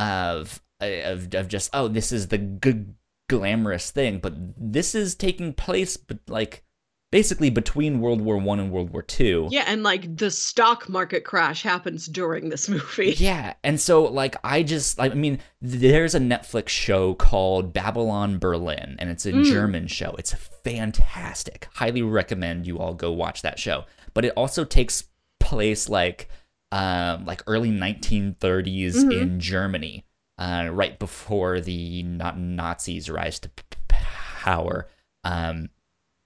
[0.00, 2.94] of, of of just oh this is the good
[3.28, 6.64] glamorous thing, but this is taking place, but like
[7.10, 9.48] basically between World War One and World War Two.
[9.50, 13.14] Yeah, and like the stock market crash happens during this movie.
[13.20, 18.38] Yeah, and so like I just like I mean, there's a Netflix show called Babylon
[18.38, 19.44] Berlin, and it's a mm.
[19.44, 20.14] German show.
[20.18, 21.68] It's fantastic.
[21.74, 23.84] Highly recommend you all go watch that show.
[24.14, 25.04] But it also takes
[25.38, 26.28] place like
[26.72, 29.10] um like early 1930s mm-hmm.
[29.10, 30.04] in Germany,
[30.38, 34.88] uh, right before the not Nazis rise to p- power.
[35.24, 35.68] Um,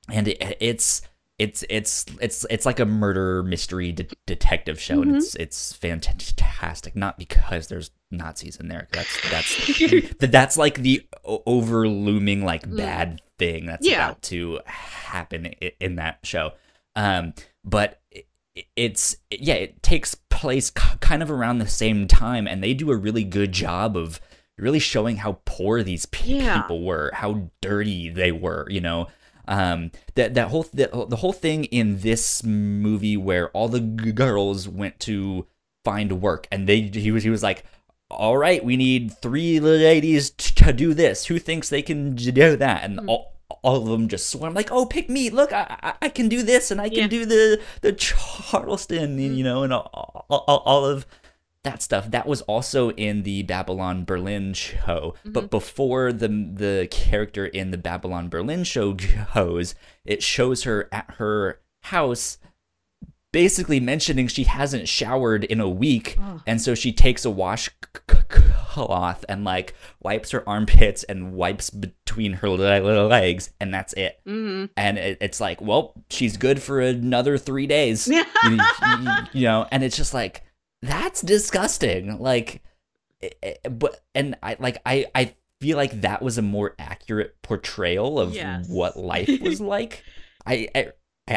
[0.09, 1.03] and it, it's
[1.39, 5.11] it's it's it's it's like a murder mystery de- detective show mm-hmm.
[5.11, 11.05] and it's it's fantastic not because there's nazis in there that's that's that's like the
[11.25, 12.77] over looming like mm.
[12.77, 14.07] bad thing that's yeah.
[14.07, 15.47] about to happen
[15.81, 16.53] in that show
[16.95, 18.01] um but
[18.77, 22.97] it's yeah it takes place kind of around the same time and they do a
[22.97, 24.21] really good job of
[24.57, 26.61] really showing how poor these pe- yeah.
[26.61, 29.09] people were how dirty they were you know
[29.47, 34.13] um, that that whole th- the whole thing in this movie where all the g-
[34.13, 35.47] girls went to
[35.85, 37.65] find work and they he was he was like
[38.11, 42.85] all right we need three ladies to do this who thinks they can do that
[42.85, 43.09] and mm.
[43.09, 45.31] all all of them just swarm like, "Oh, pick me!
[45.31, 47.07] Look, I, I, I can do this, and I can yeah.
[47.07, 51.07] do the the Charleston, you know, and all, all, all, of
[51.65, 55.15] that stuff that was also in the Babylon Berlin show.
[55.19, 55.33] Mm-hmm.
[55.33, 58.97] But before the the character in the Babylon Berlin show
[59.35, 59.75] goes,
[60.05, 62.39] it shows her at her house
[63.35, 66.41] basically mentioning she hasn't showered in a week oh.
[66.47, 72.49] and so she takes a washcloth and like wipes her armpits and wipes between her
[72.49, 74.67] little legs and that's it mm-hmm.
[74.77, 79.67] and it, it's like well she's good for another three days you, you, you know
[79.73, 80.44] and it's just like
[80.85, 82.19] that's disgusting.
[82.19, 82.63] Like,
[83.23, 87.41] eh, eh, but and I like I I feel like that was a more accurate
[87.43, 88.69] portrayal of yes.
[88.69, 90.05] what life was like.
[90.47, 90.93] I, I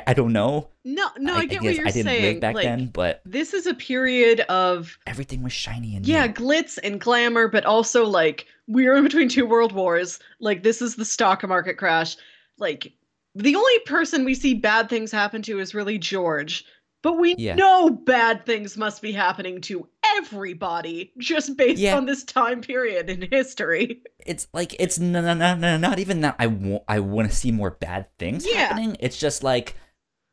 [0.05, 0.67] I, don't know.
[0.83, 2.33] No, no, I, I get I what you're I didn't saying.
[2.33, 6.27] Live back like, then, but this is a period of everything was shiny and yeah,
[6.27, 10.19] glitz and glamour, but also like we are in between two world wars.
[10.41, 12.17] Like this is the stock market crash.
[12.57, 12.91] Like
[13.33, 16.65] the only person we see bad things happen to is really George.
[17.07, 17.55] But we yeah.
[17.55, 21.95] know bad things must be happening to everybody just based yeah.
[21.95, 24.01] on this time period in history.
[24.25, 27.33] It's like it's no, no, no, no not even that I want I want to
[27.33, 28.67] see more bad things yeah.
[28.67, 28.97] happening.
[28.99, 29.75] It's just like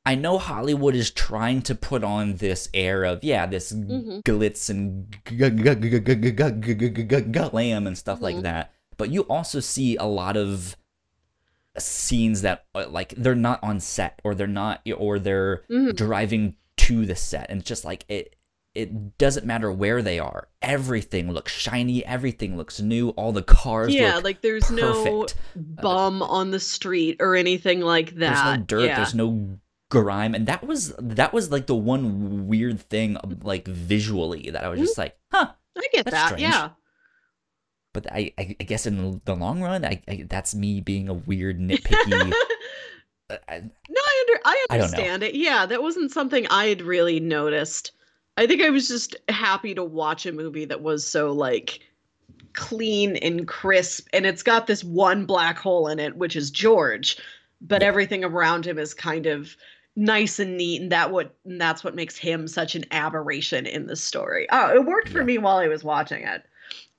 [0.05, 4.19] I know Hollywood is trying to put on this air of yeah, this mm-hmm.
[4.29, 5.17] glitz and
[7.51, 8.73] glam and stuff like that.
[8.97, 10.77] But you also see a lot of
[11.79, 15.93] scenes that like they're not on set or they're not or they're mm-hmm.
[15.93, 18.37] driving to the set and it's just like it
[18.75, 23.95] it doesn't matter where they are everything looks shiny everything looks new all the cars
[23.95, 25.37] yeah like there's perfect.
[25.55, 28.97] no bum on the street or anything like that there's no dirt yeah.
[28.97, 29.59] there's no
[29.91, 34.69] grime and that was that was like the one weird thing like visually that i
[34.69, 35.03] was just mm-hmm.
[35.03, 36.43] like huh i get that strange.
[36.43, 36.71] yeah
[37.95, 41.59] but I, I, guess in the long run, I, I, that's me being a weird
[41.61, 42.33] nitpicky.
[43.31, 45.35] No, I under I understand I it.
[45.35, 47.93] Yeah, that wasn't something I had really noticed.
[48.37, 51.81] I think I was just happy to watch a movie that was so like
[52.53, 57.17] clean and crisp and it's got this one black hole in it which is George
[57.61, 57.89] but Yeah.
[57.89, 59.57] everything around him is kind of
[59.97, 63.87] nice and neat and that what and that's what makes him such an aberration in
[63.87, 64.47] the story.
[64.53, 65.25] Oh, it worked for Yeah.
[65.25, 66.45] me while I was watching it.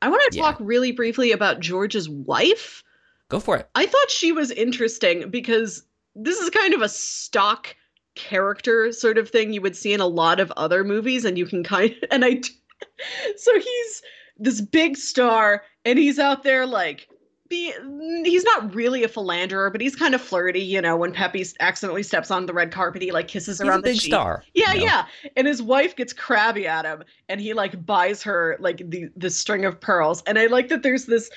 [0.01, 0.43] I want to Yeah.
[0.43, 2.83] talk really briefly about George's wife.
[3.29, 3.69] Go for it.
[3.75, 5.83] I thought she was interesting because
[6.15, 7.75] this is kind of a stock
[8.15, 11.45] character sort of thing you would see in a lot of other movies and you
[11.45, 12.41] can kind of, and I
[13.37, 14.01] so he's
[14.37, 17.07] this big star and he's out there like
[17.47, 17.71] be
[18.23, 22.01] he's not really a philanderer but he's kind of flirty you know when Peppy accidentally
[22.03, 24.09] steps on the red carpet he like kisses He's around a big the sheet.
[24.11, 24.43] star.
[24.55, 24.85] Yeah, you know?
[24.85, 25.05] yeah.
[25.37, 29.29] And his wife gets crabby at him and he like buys her like the the
[29.29, 30.23] string of pearls.
[30.25, 31.29] And I like that there's this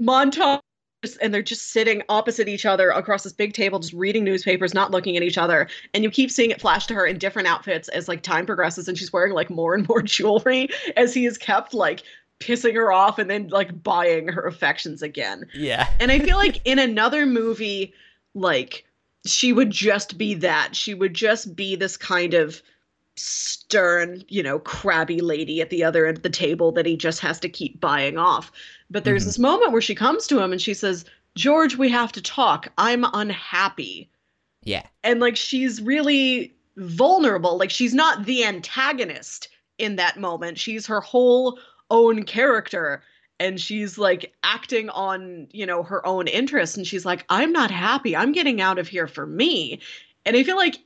[0.00, 0.60] montage
[1.20, 4.90] and they're just sitting opposite each other across this big table just reading newspapers, not
[4.90, 5.68] looking at each other.
[5.94, 8.88] And you keep seeing it flash to her in different outfits as like time progresses
[8.88, 12.02] and she's wearing like more and more jewelry as he is kept like
[12.40, 15.46] pissing her off and then like buying her affections again.
[15.54, 15.88] Yeah.
[16.00, 17.92] And I feel like in another movie,
[18.34, 18.84] like
[19.26, 20.74] she would just be that.
[20.74, 22.62] She would just be this kind of
[23.18, 27.20] stern, you know, crabby lady at the other end of the table that he just
[27.20, 28.50] has to keep buying off.
[28.90, 29.26] But there's Mhm.
[29.26, 31.04] this moment where she comes to him and she says,
[31.34, 32.68] George, we have to talk.
[32.78, 34.08] I'm unhappy.
[34.64, 34.86] Yeah.
[35.04, 37.58] And like she's really vulnerable.
[37.58, 39.48] Like she's not the antagonist
[39.78, 40.58] in that moment.
[40.58, 41.58] She's her whole
[41.90, 43.02] own character
[43.40, 47.70] and she's like acting on, you know, her own interests and she's like I'm not
[47.70, 48.16] happy.
[48.16, 49.80] I'm getting out of here for me.
[50.26, 50.78] And I feel like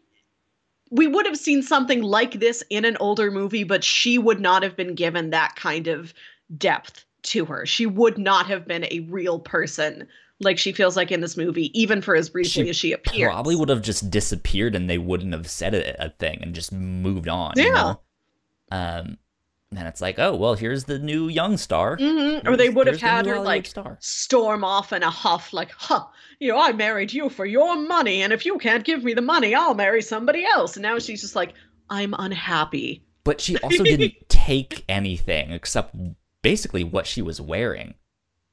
[0.93, 4.63] we would have seen something like this in an older movie but she would not
[4.63, 6.15] have been given that kind of
[6.57, 7.65] depth to her.
[7.67, 10.07] She would not have been a real person
[10.41, 13.29] like she feels like in this movie even for as briefly She as she appears.
[13.33, 16.73] Probably would have just disappeared and they wouldn't have said a, a thing and just
[16.73, 17.55] moved on.
[17.57, 17.65] Yeah.
[17.65, 18.01] You know?
[18.71, 19.19] Um,
[19.77, 21.97] and it's like, oh well, here's the new young star.
[21.97, 22.47] Mhm.
[22.47, 23.97] Or they would have had her Hollywood like star.
[24.01, 26.05] storm off in a huff, like, huh,
[26.41, 29.23] you know, I married you for your money, and if you can't give me the
[29.23, 30.77] money, I'll marry somebody else.
[30.77, 31.55] And now she's just like,
[31.91, 33.05] I'm unhappy.
[33.25, 35.95] But she also didn't take anything except
[36.43, 37.95] basically what she was wearing.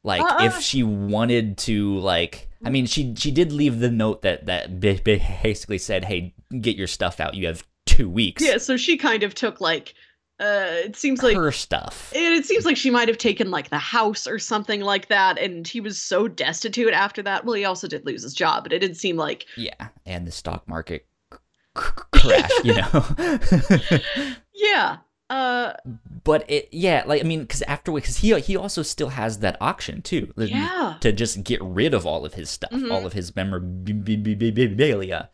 [0.04, 0.46] Like Uh-uh.
[0.46, 4.80] if she wanted to like I mean she she did leave the note that that
[4.80, 7.34] ba- ba- basically said, "Hey, get your stuff out.
[7.34, 9.94] You have 2 weeks." Yeah, so she kind of took like,
[10.40, 11.36] uh, it seems like.
[11.36, 12.12] her stuff.
[12.16, 15.38] It, it seems like she might have taken like the house or something like that,
[15.38, 17.46] and he was so destitute after that.
[17.46, 20.32] Well, he also did lose his job, but it didn't seem like Yeah, and the
[20.32, 21.06] stock market
[21.78, 23.06] c- crash, you know.
[24.54, 24.98] yeah,
[25.30, 25.74] uh,
[26.24, 29.58] but it yeah, like I mean cuz after cuz he he also still has that
[29.62, 30.34] auction too.
[30.38, 32.92] yeah, to just get rid of all of his stuff, Mhm.
[32.92, 35.30] all of his memorabilia.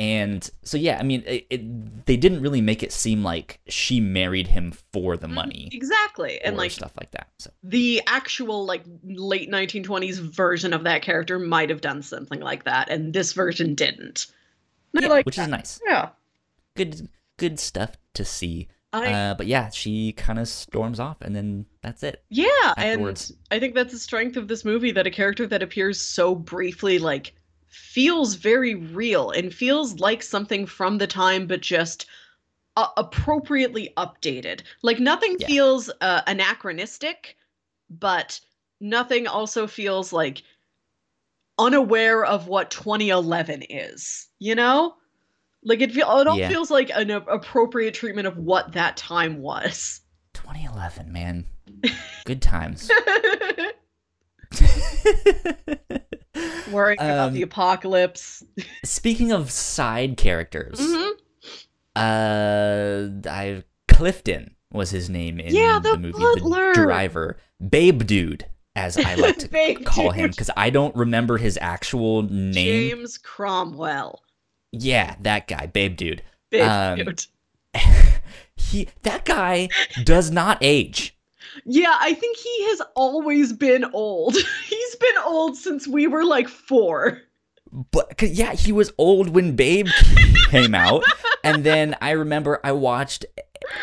[0.00, 4.00] And so, yeah, I mean, it, it, they didn't really make it seem like she
[4.00, 7.28] married him for the money exactly, and like stuff like that.
[7.38, 12.64] So, the actual like late 1920s version of that character might have done something like
[12.64, 14.28] that and this version didn't
[14.94, 15.42] yeah, like which that.
[15.42, 15.80] is nice.
[15.86, 16.08] yeah
[16.76, 18.68] Good, good stuff to see.
[18.94, 22.24] I, Uh, but yeah, she kind of storms off, and then that's it.
[22.30, 22.48] yeah
[22.78, 23.30] afterwards.
[23.30, 26.34] and i think that's the strength of this movie that a character that appears so
[26.34, 27.34] briefly like
[27.70, 32.06] feels very real and feels like something from the time but just
[32.76, 35.46] uh, appropriately updated like nothing Yeah.
[35.46, 37.36] feels uh, anachronistic
[37.88, 38.40] but
[38.80, 40.42] nothing also feels like
[41.58, 44.94] unaware of what 2011 is you know
[45.62, 46.48] like it feel it all Yeah.
[46.48, 50.00] feels like an appropriate treatment of what that time was
[50.32, 51.44] 2011, man,
[52.24, 52.90] good times.
[56.70, 58.44] worrying about the Um, apocalypse
[58.84, 61.10] Speaking of side characters, Mhm.
[61.96, 66.72] uh, I Clifton was his name in Yeah, the movie butler.
[66.74, 67.36] The Driver,
[67.68, 68.46] Babe Dude,
[68.76, 72.52] as I like to Babe call him, because I don't remember his actual name.
[72.90, 74.22] james cromwell
[74.72, 76.22] Yeah, that guy, Babe Dude.
[76.50, 77.26] big Um, dude.
[78.56, 79.68] he that guy
[80.04, 81.16] does not age.
[81.64, 84.34] Yeah i think he has always been old.
[84.68, 87.20] He's been old since we were like four.
[87.92, 89.86] But 'cause, yeah, he was old when Babe
[90.50, 91.04] came out,
[91.44, 93.24] and then I remember I watched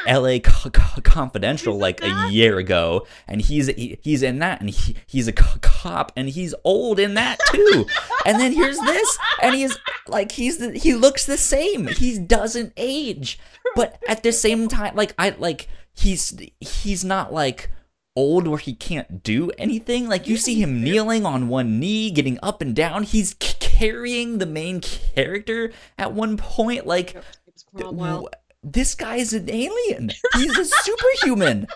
[0.05, 0.39] L.A.
[0.41, 4.70] Co- Co- Confidential He's like a year ago, and he's he, he's in that, and
[4.70, 7.86] he, he's a co- cop, and he's old in that too.
[8.26, 9.78] and then here's this, and he's
[10.09, 11.88] like he's the, he looks the same.
[11.88, 13.39] He doesn't age,
[13.76, 17.70] but at the same time, like I like he's he's not like
[18.16, 20.08] old where he can't do anything.
[20.08, 23.04] Like you see him kneeling on one knee, getting up and down.
[23.04, 26.86] He's c- carrying the main character at one point.
[26.88, 28.30] Like james cromwell w-
[28.64, 30.12] this guy's an alien.
[30.36, 31.68] He's a superhuman.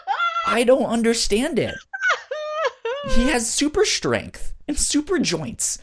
[0.47, 1.76] I don't understand it.
[3.15, 5.80] He has super strength and super joints.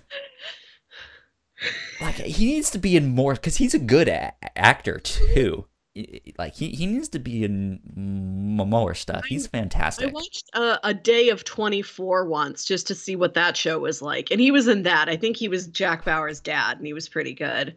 [2.00, 5.66] Like he needs to be in more because he's a good a- actor too.
[6.38, 9.24] Like he, he needs to be in more stuff.
[9.26, 10.08] He's fantastic.
[10.08, 14.00] I watched uh, a day of 24 once just to see what that show was
[14.02, 14.30] like.
[14.30, 15.08] And he was in that.
[15.08, 17.74] I think he was Jack Bauer's dad, and he was pretty good.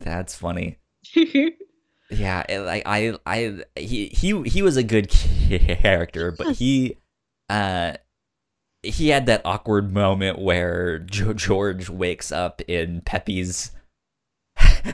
[0.00, 0.78] That's funny.
[2.10, 6.98] Yeah, it- like I, I, he, he, he was a good character, but he,
[7.48, 7.94] uh,
[8.82, 13.72] he had that awkward moment where George wakes up in Peppy's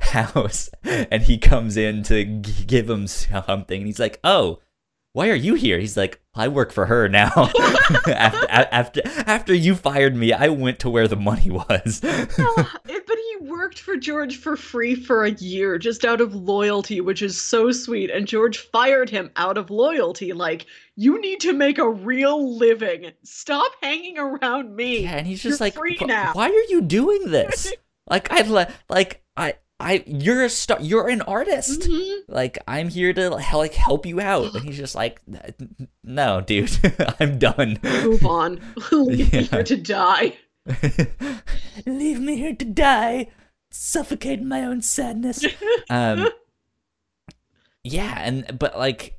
[0.03, 4.61] house, and he comes in to g- give him something, and he's like, "Oh,
[5.13, 7.33] why are you here?" He's like, "I work for her now.
[8.07, 12.01] after, after, after you fired me, I went to where the money was."
[13.07, 17.23] But he worked for George for free for a year just out of loyalty, which
[17.23, 18.09] is so sweet.
[18.11, 20.33] And George fired him out of loyalty.
[20.33, 23.11] Like, you need to make a real living.
[23.25, 25.03] Stop hanging around me.
[25.03, 27.73] Yeah, and he's just You're like, free now." "Why are you doing this?"
[28.09, 30.79] like I le- like I I you're a star.
[30.81, 31.81] You're an artist.
[31.83, 32.19] Mhm.
[32.29, 34.55] Like I'm here to like help you out.
[34.55, 35.21] And he's just like,
[36.05, 36.71] "No, dude,
[37.21, 37.79] I'm done.
[37.83, 38.61] Move on.
[38.93, 40.37] Leave me here to die.
[41.87, 43.29] Leave me here to die,
[43.71, 45.45] suffocate my own sadness."
[45.89, 46.29] um,
[47.83, 49.19] yeah, and but like,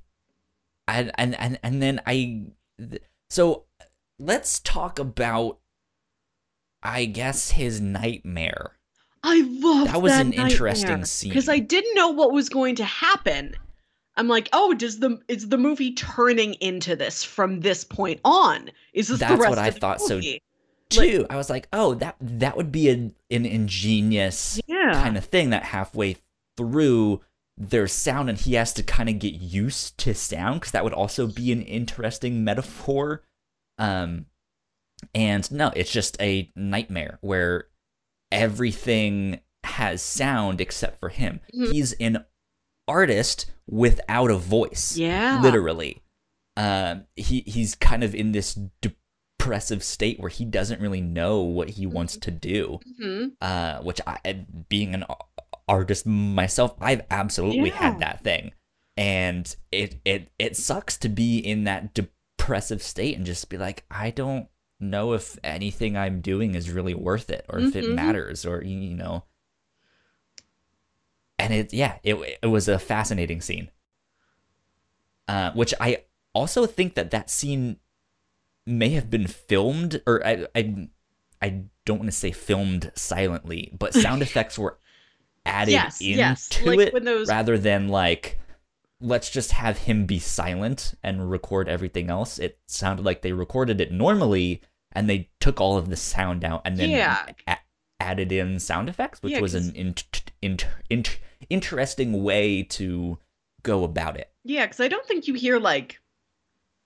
[0.88, 2.46] and and and and then I,
[2.80, 3.66] th- so
[4.20, 5.60] let's talk about,
[6.84, 8.78] I guess his nightmare.
[9.24, 11.30] I love That That was an interesting scene.
[11.30, 13.56] because I didn't know what was going to happen.
[14.18, 18.70] I'm like, oh, does the is the movie turning into this from this point on?
[18.94, 20.42] Is this the That's what I thought, so movie?
[20.90, 25.26] Two, I was like, oh, that that would be an an ingenious yeah, kind of
[25.26, 26.18] thing that halfway
[26.58, 27.22] through
[27.58, 30.94] there's sound and he has to kind of get used to sound because that would
[30.94, 33.24] also be an interesting metaphor.
[33.78, 34.26] Um,
[35.16, 37.68] and no, it's just a nightmare where
[38.32, 41.40] everything has sound except for him.
[41.56, 41.72] Mhm.
[41.72, 42.26] He's an
[42.88, 44.98] artist without a voice.
[44.98, 46.02] yeah, literally.
[46.58, 51.70] Um, he he's kind of in this depressive state where he doesn't really know what
[51.72, 52.80] he wants to do.
[53.00, 55.06] hmm Uh, which I, being an
[55.68, 57.78] artist myself, I've absolutely Yeah.
[57.78, 58.52] had that thing,
[58.98, 63.86] and it it it sucks to be in that depressive state and just be like,
[63.90, 64.48] I don't
[64.82, 67.96] know if anything I'm doing is really worth it or if it Mhm.
[67.96, 69.24] matters or you you know.
[71.40, 73.70] And it yeah, it it was a fascinating scene.
[75.28, 76.04] Uh, which I
[76.34, 77.78] also think that that scene
[78.66, 80.88] may have been filmed, or I I,
[81.42, 84.78] I don't want to say filmed silently, but sound effects were
[85.46, 88.38] added Yes, into yes, like it those- rather than like
[89.04, 92.38] let's just have him be silent and record everything else.
[92.38, 94.62] It sounded like they recorded it normally
[94.94, 97.26] and they took all of the sound out and then Yeah.
[97.48, 97.58] a-
[98.00, 101.20] added in sound effects, which Yeah, was an int- int- int-
[101.50, 103.18] interesting way to
[103.64, 104.32] go about it.
[104.44, 106.00] yeah, because I don't think you hear like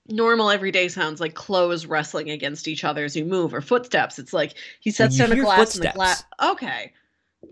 [0.08, 4.20] normal everyday sounds like clothes wrestling against each other as you move or footsteps.
[4.20, 6.24] It's like he sets down a glass and the glass.
[6.44, 6.94] Okay,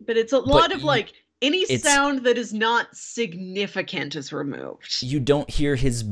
[0.05, 4.97] but it's a lot of you- like any sound that is not significant is removed.
[5.01, 6.03] You don't hear his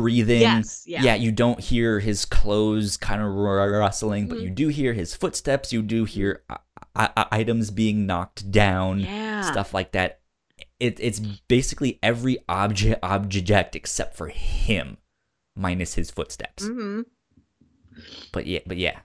[0.00, 0.40] breathing.
[0.40, 1.14] Yes, yeah.
[1.14, 4.42] you don't hear his clothes kind of rustling, but Mhm.
[4.42, 5.72] you do hear his footsteps.
[5.72, 6.58] You do hear uh,
[6.96, 9.00] uh, items being knocked down.
[9.00, 9.42] Yeah.
[9.42, 10.20] stuff like that.
[10.80, 14.96] It, it's basically every object object except for him,
[15.56, 16.66] minus his footsteps.
[16.66, 17.02] hmm
[18.32, 19.00] But yeah, but yeah,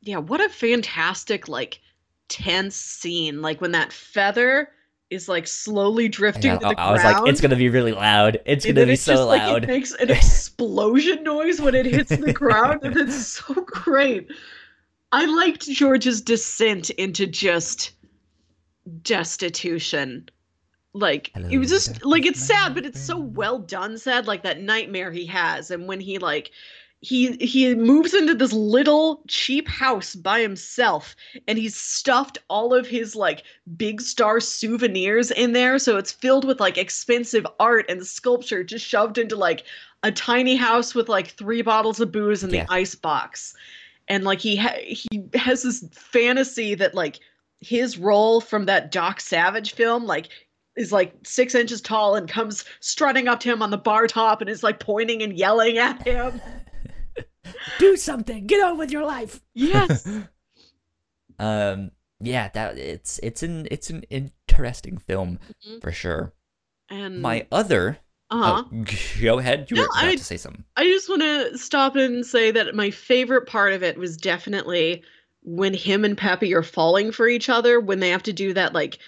[0.00, 1.80] Yeah, what a fantastic like
[2.28, 3.42] tense scene.
[3.42, 4.68] Like when that feather
[5.12, 8.40] is like slowly drifting I, to the I was like, it's gonna be really loud.
[8.44, 9.64] It's and gonna be it's so just, like, loud.
[9.64, 14.30] it makes an explosion noise when it hits the ground, and it's so great.
[15.12, 17.92] I liked George's descent into just
[19.02, 20.28] destitution.
[20.94, 23.96] Like it was just like it's sad, but it's so well done.
[23.96, 26.50] Sad, like that nightmare he has, and when he like
[27.02, 31.16] he he moves into this little cheap house by himself
[31.48, 33.42] and he's stuffed all of his like
[33.76, 35.80] big star souvenirs in there.
[35.80, 39.64] So it's filled with like expensive art and sculpture just shoved into like
[40.04, 42.66] a tiny house with like three bottles of booze and Yeah.
[42.66, 43.52] the ice box.
[44.06, 47.18] And like he ha- he has this fantasy that like
[47.60, 50.28] his role from that Doc Savage film like
[50.76, 54.40] is like six inches tall and comes strutting up to him on the bar top
[54.40, 56.40] and is like pointing and yelling at him
[57.78, 58.46] Do something.
[58.46, 59.40] Get on with your life.
[59.54, 60.06] yes
[61.38, 61.90] Um.
[62.20, 62.48] Yeah.
[62.54, 65.38] That it's it's an it's an interesting film
[65.68, 65.80] Mhm.
[65.82, 66.32] for sure.
[66.90, 67.98] and My other
[68.30, 68.64] Uh-huh.
[68.70, 68.84] Oh,
[69.20, 69.66] go ahead.
[69.70, 70.64] You No, were about I- to say something.
[70.76, 75.02] I just want to stop and say that my favorite part of it was definitely
[75.42, 78.72] when him and Peppy are falling for each other when they have to do that
[78.72, 78.98] like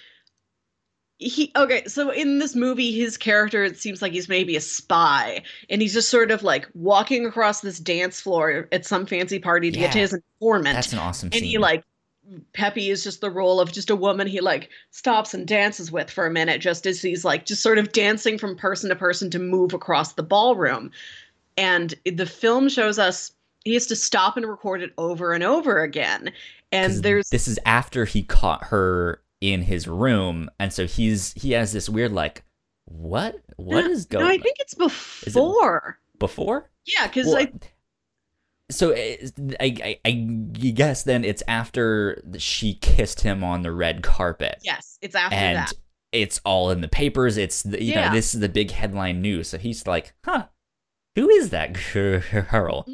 [1.17, 5.41] he okay so in this movie his character it seems like he's maybe a spy
[5.69, 9.71] and he's just sort of like walking across this dance floor at some fancy party
[9.71, 11.43] to get to his informant That's an awesome and scene.
[11.43, 11.83] he like
[12.53, 16.09] Peppy is just the role of just a woman he like stops and dances with
[16.09, 19.29] for a minute just as he's like just sort of dancing from person to person
[19.29, 20.89] to move across the ballroom.
[21.55, 23.31] And the film shows us
[23.63, 26.31] he has to stop and record it over and over again.
[26.71, 31.51] and there's this is after he caught her in his room, and so he's he
[31.51, 32.43] has this weird like,
[32.85, 35.99] what what No, is going No, I think it's it- before.
[36.19, 36.69] before?
[36.85, 37.51] Yeah, because Well, I
[38.71, 38.95] so uh,
[39.59, 44.59] I, I I guess then it's after she kissed him on the red carpet.
[44.63, 45.73] yes, it's after and that.
[46.11, 47.37] it's all in the papers.
[47.37, 48.07] It's the, you Yeah.
[48.09, 49.49] know this is the big headline news.
[49.49, 50.47] So he's like, huh,
[51.15, 52.85] who is that girl?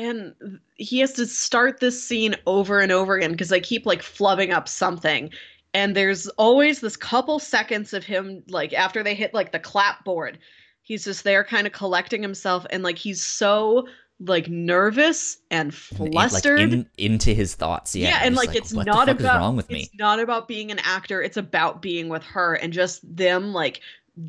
[0.00, 4.00] And he has to start this scene over and over again because they keep like
[4.00, 5.30] flubbing up something.
[5.74, 10.38] And there's always this couple seconds of him, like after they hit like the clapboard,
[10.80, 13.86] he's just there kind of collecting himself and like he's so
[14.20, 16.60] like nervous and flustered.
[16.60, 17.94] Like in, into his thoughts.
[17.94, 19.82] Yeah, yeah and He's like, it's not about wrong with me.
[19.82, 23.80] it's not about being an actor it's about being with her and just them like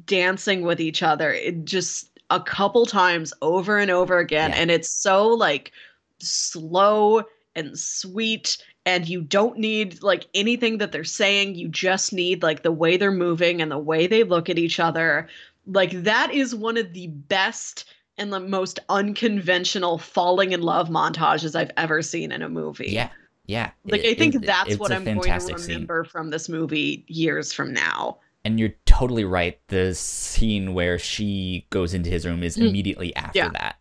[0.06, 4.58] dancing with each other it just a couple times over and over again Yeah.
[4.58, 5.72] and it's so like
[6.20, 7.24] slow
[7.56, 12.64] and sweet and you don't need like anything that they're saying you just need like
[12.64, 15.28] the way they're moving and the way they look at each other
[15.68, 17.86] like that is one of the best
[18.18, 22.90] and the most unconventional falling in love montages I've ever seen in a movie.
[22.92, 23.10] Yeah,
[23.46, 23.72] yeah.
[23.86, 25.74] Like It- I think it- that's what i'm going to fantastic scene.
[25.76, 28.20] remember from this movie years from now.
[28.44, 29.60] And you're totally right.
[29.68, 32.70] The scene where she goes into his room is Mm.
[32.70, 33.50] immediately after Yeah.
[33.50, 33.76] that.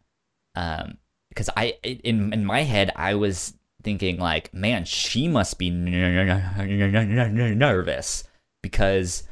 [0.55, 0.99] Um,
[1.31, 5.71] because I in in my head I was thinking like, man, she must be
[6.91, 8.25] nervous
[8.63, 9.23] because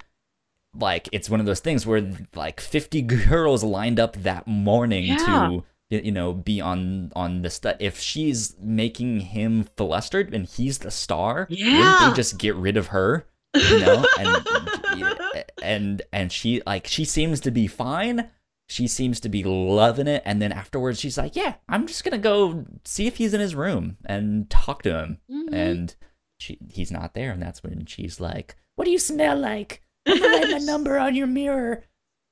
[0.74, 5.16] like it's one of those things where like 50 girls lined up that morning Yeah.
[5.16, 10.78] to you know be on on the stu if she's making him flustered and he's
[10.78, 12.08] the star wouldn't Yeah.
[12.10, 15.14] they just get rid of her you know and
[15.62, 18.28] and and she like she seems to be fine
[18.68, 22.18] she seems to be loving it and then afterwards she's like yeah i'm just gonna
[22.18, 25.48] go see if he's in his room and talk to him Mhm.
[25.52, 25.96] and
[26.38, 30.18] she he's not there and that's when she's like what do you smell like i'm
[30.18, 31.84] gonna write my number on your mirror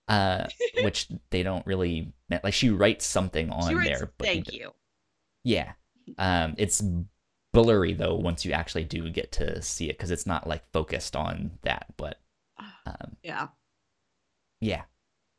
[0.09, 0.47] uh
[0.83, 2.13] which they don't really
[2.45, 4.73] like she writes something on writes, there but Thank you.
[5.45, 5.73] yeah.
[6.19, 6.81] Um, it's
[7.63, 11.17] blurry though once you actually do get to see it because it's not like focused
[11.17, 11.87] on that.
[11.97, 12.21] But
[12.87, 13.49] um, Yeah.
[14.61, 14.83] yeah,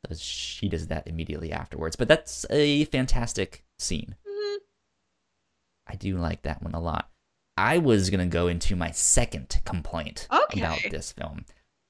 [0.08, 1.96] so she does that immediately afterwards.
[1.96, 4.16] But that's a fantastic scene.
[4.26, 4.56] Mhm.
[5.86, 7.10] I do like that one a lot.
[7.56, 10.60] I was gonna go into my second complaint Okay.
[10.60, 11.44] about this film.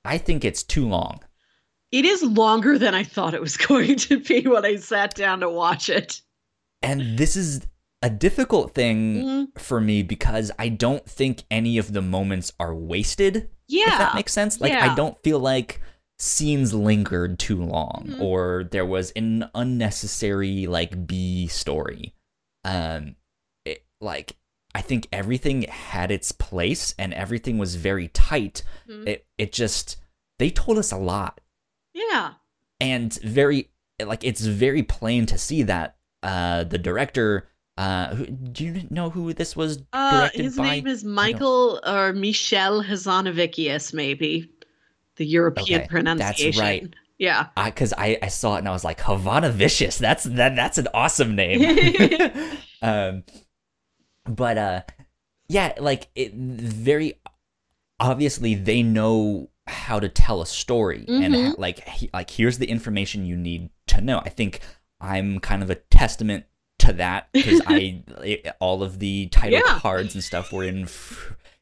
[0.05, 1.21] I think it's too long.
[1.91, 5.41] It is longer than I thought it was going to be when I sat down
[5.41, 6.21] to watch it.
[6.83, 7.67] And this is
[8.03, 9.59] a difficult thing Mhm.
[9.59, 13.51] for me because I don't think any of the moments are wasted.
[13.71, 13.93] Yeah.
[13.93, 14.61] if that makes sense.
[14.61, 14.91] Like Yeah.
[14.91, 15.83] I don't feel like
[16.19, 18.21] scenes lingered too long Mhm.
[18.23, 22.15] or there was an unnecessary like B story.
[22.65, 23.17] Um
[23.65, 24.37] it, like
[24.75, 28.63] I think everything had its place and everything was very tight.
[28.89, 29.07] Mhm.
[29.09, 29.97] It it just
[30.39, 31.41] they told us a lot
[31.95, 32.35] yeah.
[32.81, 33.71] and very
[34.03, 39.09] like it's very plain to see that uh the director uh who, do you know
[39.11, 40.65] who this was Uh, directed his by?
[40.77, 44.51] name is Michael or Michel Hazanavicius, maybe
[45.17, 46.51] the European Okay, pronunciation.
[46.53, 46.95] That's right.
[47.19, 47.49] Yeah.
[47.57, 49.99] Because I, I saw it and I was like Havana Vicious.
[49.99, 51.61] That's that that's an awesome name.
[52.83, 53.25] um,
[54.27, 54.83] but uh,
[55.49, 57.21] yeah, like it very
[58.01, 61.45] obviously they know how to tell a story and Mhm.
[61.51, 64.21] ha- like he, like here's the information you need to know.
[64.25, 64.61] I think
[65.01, 66.45] I'm kind of a testament
[66.89, 69.79] to that because I it, all of the title Yeah.
[69.79, 70.89] cards and stuff were in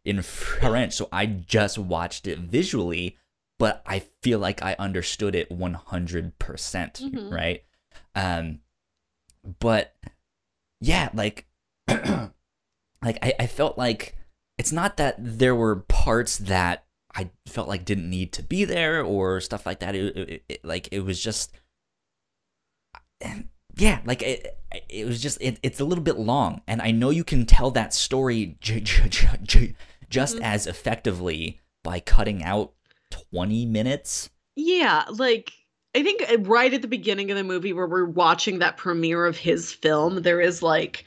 [0.04, 3.16] in French, so I just watched it visually
[3.58, 7.32] but I feel like I understood it 100%, Mhm.
[7.32, 7.62] right?
[8.14, 8.60] Um
[9.60, 9.94] but
[10.80, 11.46] yeah, like
[11.88, 14.14] like I, I felt like
[14.58, 19.02] it's not that there were parts that I felt like didn't need to be there
[19.02, 19.94] or stuff like that.
[19.94, 21.50] It, it, it- like it was just
[23.76, 24.58] yeah, like it,
[24.88, 27.70] it was just it, it's a little bit long, and I know you can tell
[27.72, 29.74] that story j- j- j- j-
[30.08, 30.42] just Mhm.
[30.42, 32.72] as effectively by cutting out
[33.10, 34.30] twenty minutes.
[34.56, 35.52] Yeah, like
[35.94, 39.26] I think uh, right at the beginning of the movie where we're watching that premiere
[39.26, 41.04] of his film, there is like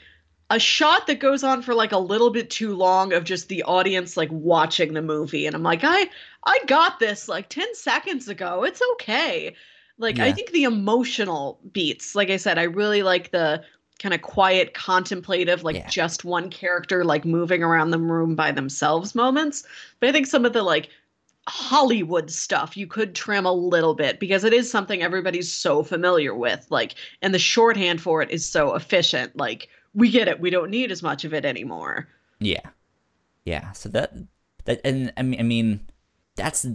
[0.52, 3.62] a shot that goes on for like a little bit too long of just the
[3.62, 6.08] audience like watching the movie and I'm like, "I
[6.44, 8.64] I got this like 10 seconds ago.
[8.64, 9.54] It's okay."
[10.00, 13.62] Like I think the emotional beats, like I said, I really like the
[14.00, 15.88] kind of quiet contemplative like Yeah.
[15.88, 19.62] just one character like moving around the room by themselves moments.
[20.00, 20.88] But I think some of the like
[21.48, 26.34] Hollywood stuff you could trim a little bit because it is something everybody's so familiar
[26.34, 26.66] with.
[26.70, 29.36] Like, and the shorthand for it is so efficient.
[29.36, 30.40] Like, we get it.
[30.40, 32.08] We don't need as much of it anymore.
[32.38, 32.70] Yeah,
[33.44, 33.72] yeah.
[33.72, 34.14] So that
[34.64, 35.89] that and I mean, I mean,
[36.42, 36.66] that's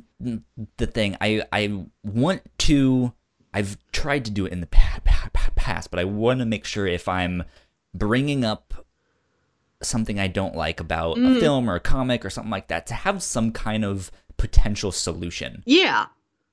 [0.77, 1.17] the thing.
[1.21, 3.13] I I want to.
[3.53, 6.45] I've tried to do it in the pa- pa- pa- past, but I want to
[6.45, 7.43] make sure if I'm
[7.93, 8.73] bringing up
[9.81, 11.37] something I don't like about Mm.
[11.37, 14.91] a film or a comic or something like that, to have some kind of potential
[14.91, 16.07] solution Yeah.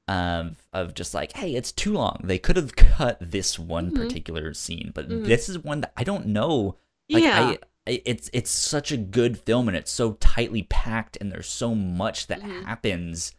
[0.08, 2.20] of of just like, hey, it's too long.
[2.24, 3.96] They could have cut this one Mhm.
[3.96, 5.24] particular scene, but Mhm.
[5.26, 6.76] this is one that I don't know.
[7.10, 7.40] Like yeah.
[7.48, 11.74] I, it's it's such a good film and it's so tightly packed and there's so
[11.74, 12.64] much that Mhm.
[12.64, 13.34] happens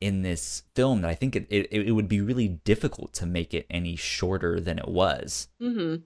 [0.00, 3.52] in this film that I think it, it it would be really difficult to make
[3.54, 5.48] it any shorter than it was.
[5.60, 5.96] hmm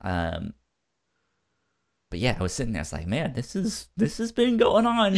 [0.00, 0.54] Um,
[2.10, 4.56] but yeah, I was sitting there, I was like, man, this is this has been
[4.56, 5.16] going on.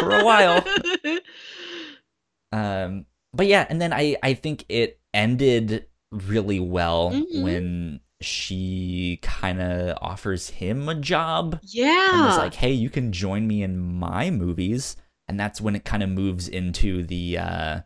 [0.00, 0.62] For a while.
[2.52, 7.42] Um, but yeah, and then I I think it ended really well Mhm.
[7.42, 12.10] when she kind of offers him a job yeah.
[12.14, 14.96] and was like, "Hey, you can join me in my movies."
[15.28, 17.80] And that's when it kind of moves into the uh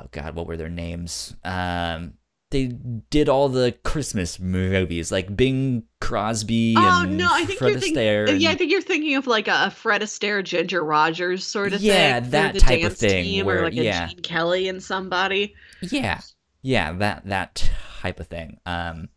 [0.00, 1.36] oh god, what were their names?
[1.44, 2.14] Um
[2.50, 2.66] they
[3.10, 7.28] did all the Christmas movies like Bing Crosby Oh no!
[7.30, 8.02] I think Fred you're thinking.
[8.02, 8.40] Astaire.
[8.40, 12.18] Yeah, I think you're thinking of like a, Fred Astaire, Ginger Rogers sort of Yeah,
[12.18, 12.26] thing.
[12.26, 14.08] or that the type of thing where- or like a.
[14.08, 15.54] Gene Kelly and somebody.
[15.80, 16.20] Yeah,
[16.62, 17.70] yeah, that that
[18.00, 18.58] type of thing.
[18.66, 19.08] Um,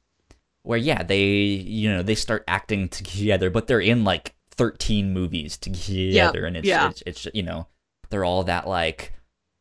[0.64, 5.58] where yeah, they you know they start acting together, but they're in like thirteen movies
[5.58, 6.90] together, and it's, yeah.
[6.90, 7.68] it's it's you know
[8.10, 9.14] they're all that like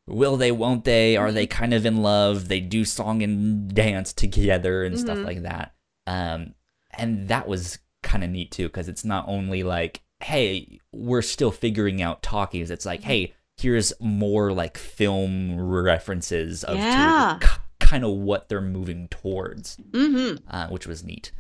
[0.09, 1.35] will they, won't they, are Mm-hmm.
[1.37, 2.49] they kind of in love?
[2.49, 5.25] They do song and dance together and stuff Mhm.
[5.25, 5.75] like that.
[6.09, 6.55] Um,
[6.91, 11.53] and that was kind of neat too because it's not only like hey we're still
[11.53, 13.09] figuring out talkies it's like Mm-hmm.
[13.09, 17.39] hey here's more like film references of Yeah.
[17.41, 17.49] k-
[17.93, 21.33] kind of what they're moving towards hmm uh, which was neat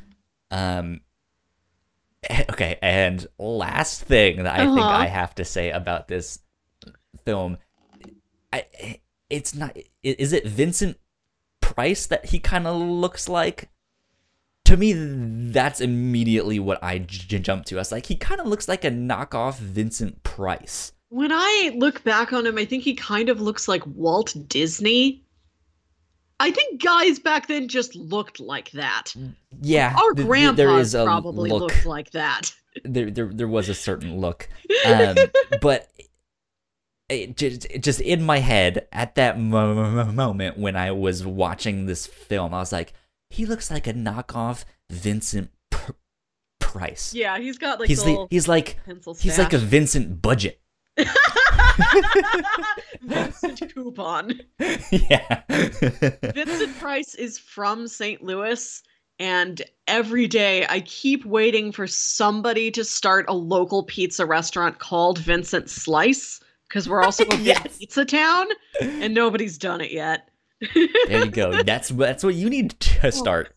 [0.50, 1.00] um
[2.52, 5.04] okay and last thing that i think Uh-huh.
[5.04, 6.38] i have to say about this
[7.24, 7.56] film
[8.54, 8.66] I,
[9.30, 9.74] it's not.
[10.02, 10.98] Is it vincent
[11.62, 13.70] price that he kind of looks like
[14.66, 14.92] to me
[15.50, 18.84] that's immediately what i j- jumped to i was like he kind of looks like
[18.84, 23.40] a knockoff vincent price When I look back on him, I think he kind of
[23.40, 25.24] looks like Walt Disney.
[26.42, 29.14] I think guys back then just looked like that.
[29.60, 32.52] yeah Our th- grandpas there is a probably look looked like that.
[32.84, 34.48] there, there there was a certain look
[34.86, 35.16] um,
[35.60, 35.88] but
[37.08, 41.26] it just, it just in my head at that mo- mo- moment when I was
[41.26, 42.94] watching this film, I was like,
[43.28, 45.92] he looks like a knockoff Vincent Pr-
[46.58, 47.12] Price.
[47.12, 48.78] yeah, he's got like he's the he's like
[49.20, 49.58] he's like a.
[49.58, 50.61] Vincent Budget.
[53.02, 54.40] Vincent Coupon.
[54.90, 55.42] yeah.
[55.48, 58.22] Vincent Price is from St.
[58.22, 58.82] Louis,
[59.18, 65.18] and every day I keep waiting for somebody to start a local pizza restaurant called
[65.18, 67.78] Vincent Slice because we're also a big Yes.
[67.78, 68.46] pizza town,
[68.80, 70.28] and nobody's done it yet.
[70.74, 71.62] there you go.
[71.64, 73.54] That's that's what you need to start.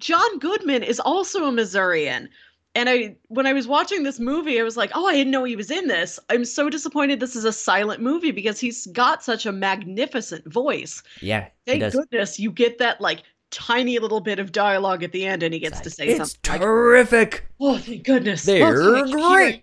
[0.00, 2.28] John Goodman is also a Missourian.
[2.76, 5.42] And I when I was watching this movie, I was like, "Oh, I didn't know
[5.42, 9.24] he was in this." I'm so disappointed this is a silent movie because he's got
[9.24, 11.02] such a magnificent voice.
[11.20, 15.42] Yeah, Thank goodness you get that like tiny little bit of dialogue at the end
[15.42, 17.46] and he gets to say it's something like, terrific.
[17.60, 18.44] "Oh, thank goodness.
[18.44, 19.62] They're Oh, you." great.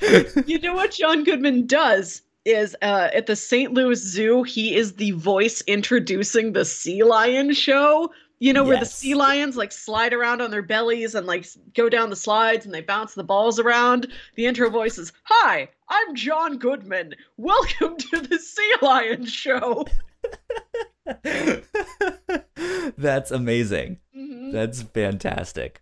[0.46, 3.74] you know what John Goodman does is uh, at the St.
[3.74, 8.10] Louis Zoo, he is the voice introducing the sea lion show.
[8.38, 11.88] You know, where the sea lions like slide around on their bellies and like go
[11.88, 14.12] down the slides and they bounce the balls around.
[14.34, 17.14] The intro voice is Hi, I'm John Goodman.
[17.38, 19.86] Welcome to the Sea Lion Show.
[22.98, 24.00] That's amazing.
[24.14, 24.52] Mhm.
[24.52, 25.80] That's fantastic.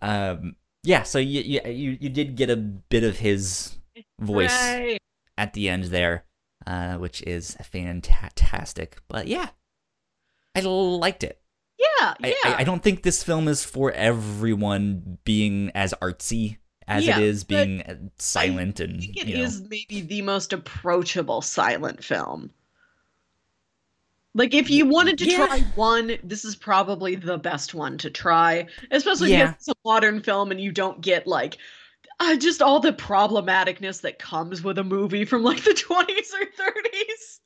[0.00, 1.02] Um, yeah.
[1.02, 3.76] So you, you you you did get a bit of his
[4.18, 4.96] voice Hooray.
[5.36, 6.24] at the end there,
[6.66, 8.96] uh, which is fantastic.
[9.08, 9.50] But yeah,
[10.54, 11.39] I liked it.
[11.80, 12.32] Yeah, yeah.
[12.32, 17.16] I, I, I don't think this film is for everyone being as artsy as Yeah,
[17.18, 19.40] it is being silent and I think it you know.
[19.40, 22.52] is maybe the most approachable silent film.
[24.34, 25.36] Like if you wanted to Yeah.
[25.36, 28.66] try one, this is probably the best one to try.
[28.90, 29.42] Especially Yeah.
[29.42, 31.58] if it's a modern film and you don't get like
[32.20, 36.46] uh, just all the problematicness that comes with a movie from like the 20s or
[36.46, 37.40] 30s.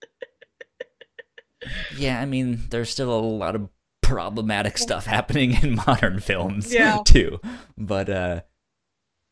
[1.88, 3.68] Yeah, I mean, there's still a lot of
[4.04, 6.98] problematic stuff happening in modern films Yeah.
[7.04, 7.40] too.
[7.76, 8.40] But uh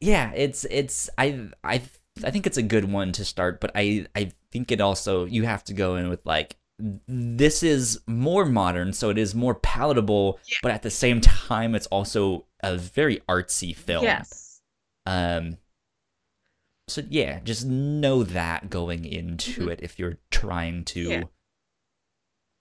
[0.00, 1.82] yeah, it's it's I I
[2.24, 5.44] I think it's a good one to start, but I I think it also you
[5.44, 6.56] have to go in with like
[7.06, 10.56] this is more modern, so it is more palatable, Yeah.
[10.62, 14.04] but at the same time it's also a very artsy film.
[14.04, 14.60] Yes.
[15.06, 15.58] Um
[16.88, 19.70] so yeah, just know that going into Mhm.
[19.72, 21.22] it if you're trying to Yeah.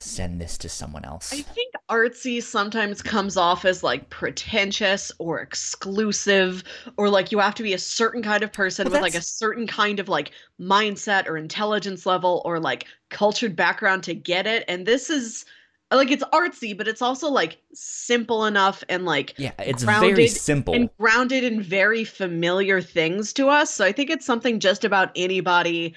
[0.02, 1.32] Send this to someone else.
[1.34, 6.64] I think artsy sometimes comes off as like pretentious or exclusive,
[6.98, 9.22] or like you have to be a certain kind of person Well, with like a
[9.22, 14.66] certain kind of like mindset or intelligence level or like cultured background to get it.
[14.68, 15.46] And this is
[15.92, 20.74] like it's artsy, but it's also like simple enough and like Yeah, it's very simple.
[20.74, 23.74] and grounded in very familiar things to us.
[23.74, 25.96] So I think it's something just about anybody.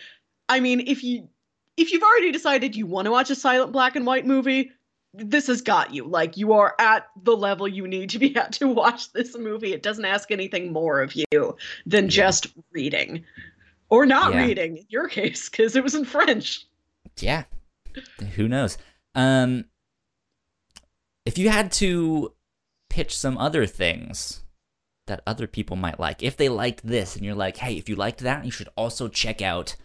[0.49, 1.29] I mean, if you
[1.77, 4.71] if you've already decided you want to watch a silent black and white movie,
[5.13, 6.05] this has got you.
[6.05, 9.73] Like you are at the level you need to be at to watch this movie.
[9.73, 11.57] It doesn't ask anything more of you
[11.87, 12.11] than Yeah.
[12.11, 13.25] just reading.
[13.91, 14.45] Or not Yeah.
[14.47, 16.67] reading in your case, because it was in French.
[17.21, 17.45] yeah.
[18.35, 18.77] Who knows?
[19.15, 19.67] Um
[21.25, 22.35] if you had to
[22.91, 24.43] pitch some other things
[25.07, 27.95] that other people might like, if they liked this and you're like, "Hey, if you
[27.97, 29.77] liked that, you should also check out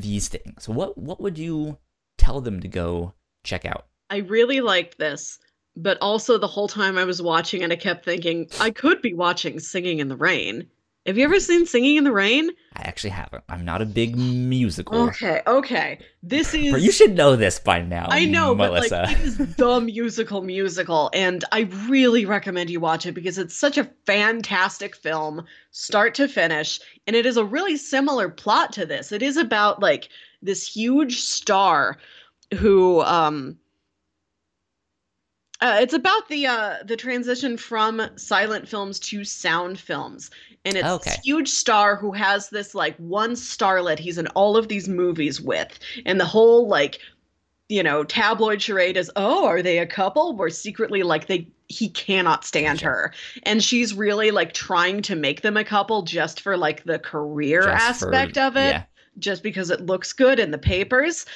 [0.00, 1.78] these things." What what would you
[2.16, 3.86] tell them to go check out?
[4.10, 5.38] I really liked this,
[5.76, 9.14] but also the whole time I was watching it, I kept thinking I could be
[9.14, 10.68] watching Singing in the Rain.
[11.08, 12.50] Have you ever seen Singing in the Rain?
[12.76, 13.42] I actually haven't.
[13.48, 15.04] I'm not a big musical.
[15.04, 16.00] Okay, okay.
[16.22, 16.84] This is.
[16.84, 18.08] You should know this by now.
[18.10, 18.90] I know, Melissa.
[18.90, 23.38] but like it is the musical musical, and I really recommend you watch it because
[23.38, 28.74] it's such a fantastic film, start to finish, and it is a really similar plot
[28.74, 29.10] to this.
[29.10, 30.10] It is about like
[30.42, 31.96] this huge star
[32.58, 33.56] who um
[35.60, 40.30] uh, it's about the uh the transition from silent films to sound films
[40.64, 41.10] and it's Okay.
[41.10, 45.40] this huge star who has this like one starlet he's in all of these movies
[45.40, 46.98] with and the whole like
[47.68, 51.88] you know tabloid charade is oh are they a couple where secretly like they he
[51.90, 56.56] cannot stand her and she's really like trying to make them a couple just for
[56.56, 58.82] like the career Just for- aspect of it Yeah.
[59.18, 61.26] just because it looks good in the papers.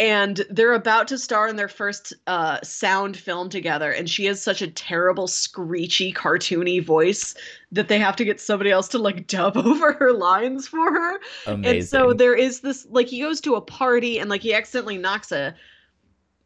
[0.00, 4.40] And they're about to star in their first uh, sound film together, and she has
[4.40, 7.34] such a terrible, screechy, cartoony voice
[7.70, 11.20] that they have to get somebody else to like dub over her lines for her.
[11.46, 11.80] Amazing.
[11.80, 14.96] And so there is this like he goes to a party and like he accidentally
[14.96, 15.54] knocks a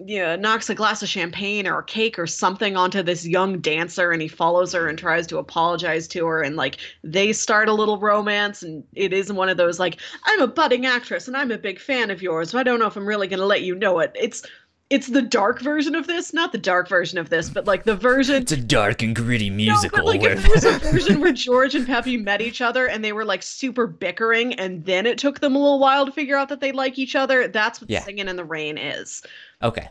[0.06, 4.12] yeah, knocks a glass of champagne or a cake or something onto this young dancer
[4.12, 7.72] and he follows her and tries to apologize to her and like they start a
[7.72, 11.50] little romance and it is one of those like I'm a budding actress and I'm
[11.50, 13.62] a big fan of yours, so I don't know if I'm really going to let
[13.62, 14.12] you know it.
[14.14, 14.42] It's
[14.90, 17.96] it's the dark version of this, not the dark version of this, but like the
[17.96, 20.78] version it's a dark and gritty musical no, but like where if there was a
[20.92, 24.84] version where George and Peppy met each other and they were like super bickering, and
[24.84, 27.48] then it took them a little while to figure out that they like each other.
[27.48, 28.00] That's what Yeah.
[28.00, 29.22] Singing in the Rain is.
[29.62, 29.88] Okay,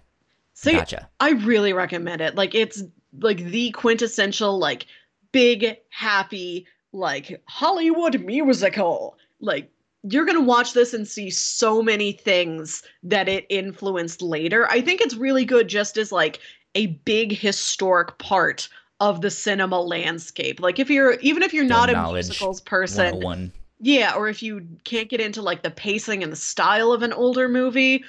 [0.54, 1.10] So gotcha.
[1.20, 2.36] I really recommend it.
[2.36, 2.84] Like it's
[3.20, 4.86] like the quintessential like
[5.32, 9.18] big happy like Hollywood musical.
[9.39, 9.70] Like
[10.04, 14.70] you're going to watch this and see so many things that it influenced later.
[14.70, 16.39] I think it's really good just as like
[16.76, 18.68] a big historic part
[18.99, 20.60] of the cinema landscape.
[20.60, 25.10] Like if you're even if you're not a musicals person, yeah, or if you can't
[25.10, 28.04] get into like the pacing and the style of an older movie,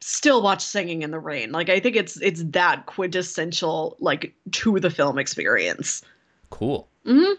[0.00, 1.52] still watch Singing in the Rain.
[1.52, 6.02] Like I think it's it's that quintessential like to the film experience.
[6.50, 6.88] Cool.
[7.04, 7.32] hmm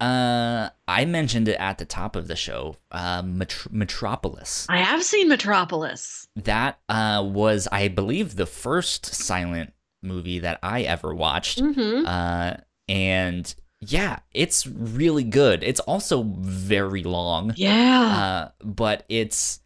[0.00, 2.76] Uh, I mentioned it at the top of the show.
[2.92, 4.66] Uh, Metro- Metropolis.
[4.68, 6.28] I have seen Metropolis.
[6.36, 9.72] That uh was, I believe, the first silent
[10.02, 11.60] movie that I ever watched.
[11.60, 12.54] hmm Uh,
[12.88, 15.62] and yeah, it's really good.
[15.64, 17.52] It's also very long.
[17.56, 18.50] Yeah.
[18.60, 19.60] Uh, but it's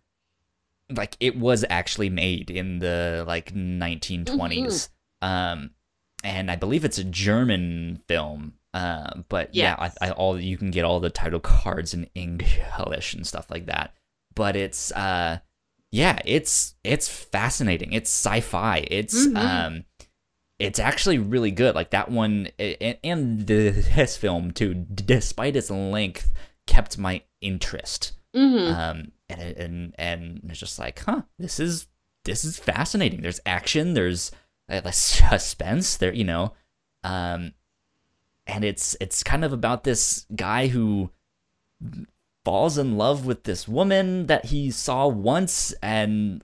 [0.91, 4.27] like it was actually made in the like 1920s.
[4.27, 5.27] Mm-hmm.
[5.29, 5.71] Um,
[6.25, 8.55] and I believe it's a German film.
[8.75, 13.15] Uh, but yeah, I, I all you can get all the title cards in English
[13.15, 13.95] and stuff like that.
[14.35, 15.39] But it's uh,
[15.91, 17.93] yeah, it's it's fascinating.
[17.93, 18.87] It's sci-fi.
[18.91, 19.37] It's Mhm.
[19.37, 19.85] um,
[20.59, 21.75] it's actually really good.
[21.75, 26.33] Like that one and, and this film too, despite its length,
[26.67, 28.13] kept my interest.
[28.35, 31.89] hmm Um, and and and it's just like, huh, this is
[32.25, 33.21] this is fascinating.
[33.21, 34.31] There's action, there's
[34.71, 36.53] uh, suspense, there, you know,
[37.05, 37.53] um,
[38.47, 41.11] and it's it's kind of about this guy who
[42.45, 46.43] falls in love with this woman that he saw once and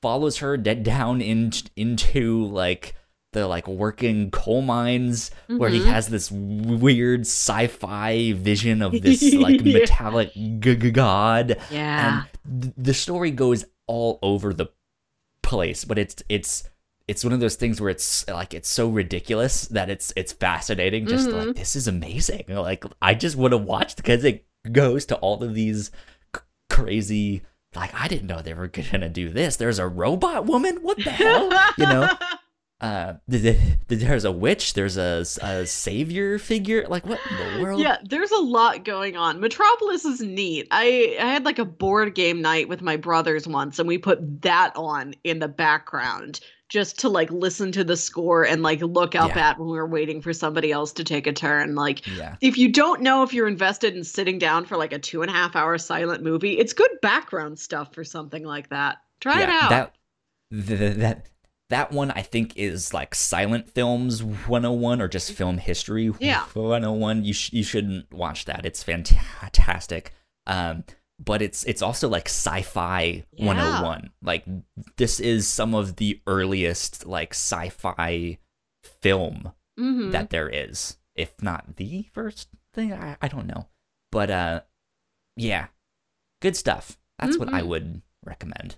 [0.00, 2.94] follows her dead down in, into like
[3.32, 5.58] the like working coal mines mm-hmm.
[5.58, 5.88] where he mm-hmm.
[5.88, 9.80] has this weird sci-fi vision of this like yeah.
[9.80, 14.66] metallic g- god yeah and th- the story goes all over the
[15.42, 16.68] place but it's it's
[17.06, 21.06] it's one of those things where it's like it's so ridiculous that it's it's fascinating
[21.06, 21.48] just mm-hmm.
[21.48, 25.42] like this is amazing like i just want to watch because it goes to all
[25.42, 25.90] of these
[26.34, 27.42] c- crazy
[27.74, 31.10] like i didn't know they were gonna do this there's a robot woman what the
[31.10, 32.08] hell you know
[32.80, 36.86] uh, there's a witch, there's a, a savior figure.
[36.86, 37.80] Like, what in the world?
[37.80, 39.40] Yeah, there's a lot going on.
[39.40, 40.68] Metropolis is neat.
[40.70, 44.42] I, I had like a board game night with my brothers once, and we put
[44.42, 49.14] that on in the background just to like listen to the score and like look
[49.14, 49.50] up yeah.
[49.50, 51.74] at when we were waiting for somebody else to take a turn.
[51.74, 52.36] Like, yeah.
[52.40, 55.30] if you don't know if you're invested in sitting down for like a two and
[55.30, 58.98] a half hour silent movie, it's good background stuff for something like that.
[59.20, 59.92] Try yeah, it out.
[60.50, 61.28] That, that
[61.70, 66.44] that one I think is like silent films 101 or just film history yeah.
[66.52, 67.24] 101.
[67.24, 68.64] You sh- you shouldn't watch that.
[68.64, 70.12] It's fantastic.
[70.46, 70.84] Um,
[71.18, 73.46] but it's it's also like sci-fi yeah.
[73.46, 74.10] 101.
[74.22, 74.44] Like
[74.96, 78.38] this is some of the earliest like sci-fi
[78.82, 80.10] film mm-hmm.
[80.10, 82.92] that there is, if not the first thing.
[82.92, 83.68] I, I don't know,
[84.10, 84.60] but uh,
[85.36, 85.66] yeah,
[86.40, 86.98] good stuff.
[87.18, 87.44] That's mm-hmm.
[87.44, 87.68] what I mm-hmm.
[87.68, 88.76] would recommend.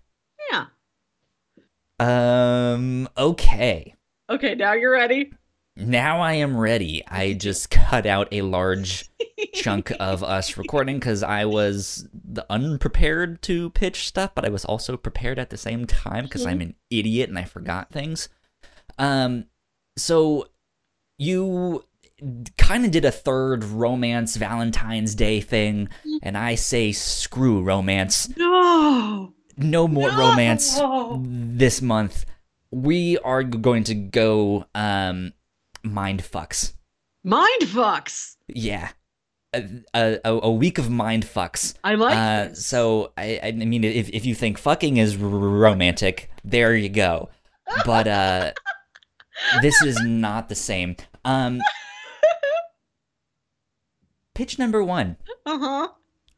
[0.51, 0.66] Yeah.
[1.99, 3.95] Um, okay.
[4.28, 5.32] Okay, now you're ready.
[5.77, 7.03] Now I am ready.
[7.07, 9.11] I just cut out a large
[9.55, 12.09] chunk of us recording because I was
[12.49, 16.61] unprepared to pitch stuff, but I was also prepared at the same time because I'm
[16.61, 18.29] an idiot and I forgot things.
[18.99, 19.47] Um,
[19.99, 20.49] so
[21.18, 21.85] you
[22.57, 25.91] kind of did a third romance Valentine's Day thing,
[26.22, 28.35] and I say screw romance.
[28.37, 30.18] No no more no!
[30.18, 30.81] romance
[31.18, 32.27] this month.
[32.70, 35.33] We are going to go um
[35.93, 36.72] mind fucks.
[37.24, 38.37] Mind fucks.
[38.49, 38.91] Yeah.
[39.55, 39.64] A,
[39.95, 41.74] a, a week of mind fucks.
[41.82, 46.74] I like uh, So I I mean if if you think fucking is romantic, there
[46.74, 47.30] you go.
[47.84, 48.53] But uh
[49.62, 50.97] this is not the same.
[51.24, 51.61] Um
[54.34, 55.16] Pitch number 1.
[55.47, 55.89] Uh-huh.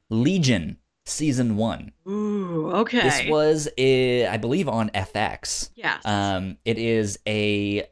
[0.09, 1.93] Legion season one.
[2.09, 3.03] Ooh, okay.
[3.03, 5.71] This was, a, I believe, on FX.
[5.75, 5.99] Yeah.
[6.05, 7.85] Um, it is a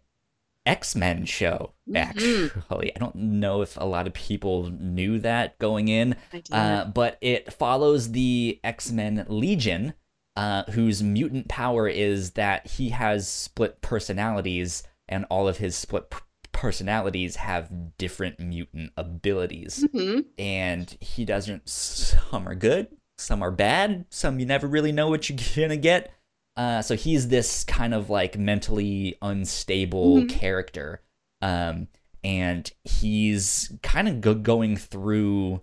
[0.67, 1.73] X Men show.
[1.89, 1.97] Mm-hmm.
[1.97, 2.97] Actually, mm-hmm.
[2.97, 6.17] I don't know if a lot of people knew that going in,
[6.51, 9.95] uh, but it follows the X Men Legion,
[10.35, 16.11] uh, whose mutant power is that he has split personalities, and all of his split
[16.11, 16.19] p-
[16.53, 19.87] personalities have different mutant abilities.
[19.95, 20.21] Mm-hmm.
[20.39, 22.89] And he doesn't, some are good,
[23.19, 26.13] some are bad, some you never really know what you're gonna get.
[26.57, 30.29] Uh, so he's this kind of like mentally unstable mm-hmm.
[30.29, 31.03] character,
[31.43, 31.89] um,
[32.25, 35.61] and he's kind of go- going through,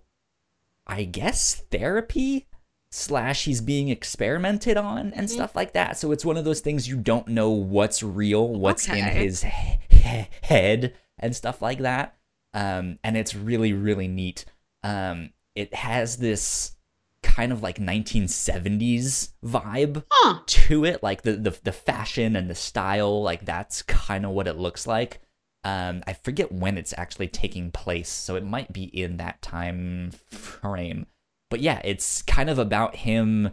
[0.86, 2.46] I guess, therapy
[2.92, 5.26] slash he's being experimented on and mm-hmm.
[5.26, 5.98] stuff like that.
[5.98, 9.00] So it's one of those things you don't know what's real, what's okay.
[9.00, 12.16] in his he- head, and stuff like that.
[12.52, 14.44] Um, and it's really really neat.
[14.84, 16.76] Um, it has this
[17.24, 20.40] kind of like 1970s vibe huh.
[20.46, 24.46] to it like the, the the fashion and the style like that's kind of what
[24.46, 25.20] it looks like.
[25.64, 30.12] Um i forget when it's actually taking place so it might be in that time
[30.30, 31.06] frame.
[31.50, 33.50] But yeah it's kind of about him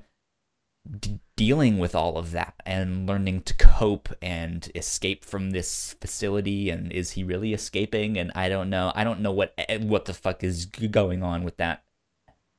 [0.99, 6.69] d- dealing with all of that and learning to cope and escape from this facility
[6.69, 8.17] and is he really escaping?
[8.17, 8.91] And i don't know.
[8.93, 11.85] I don't know what eh, what the fuck is going on with that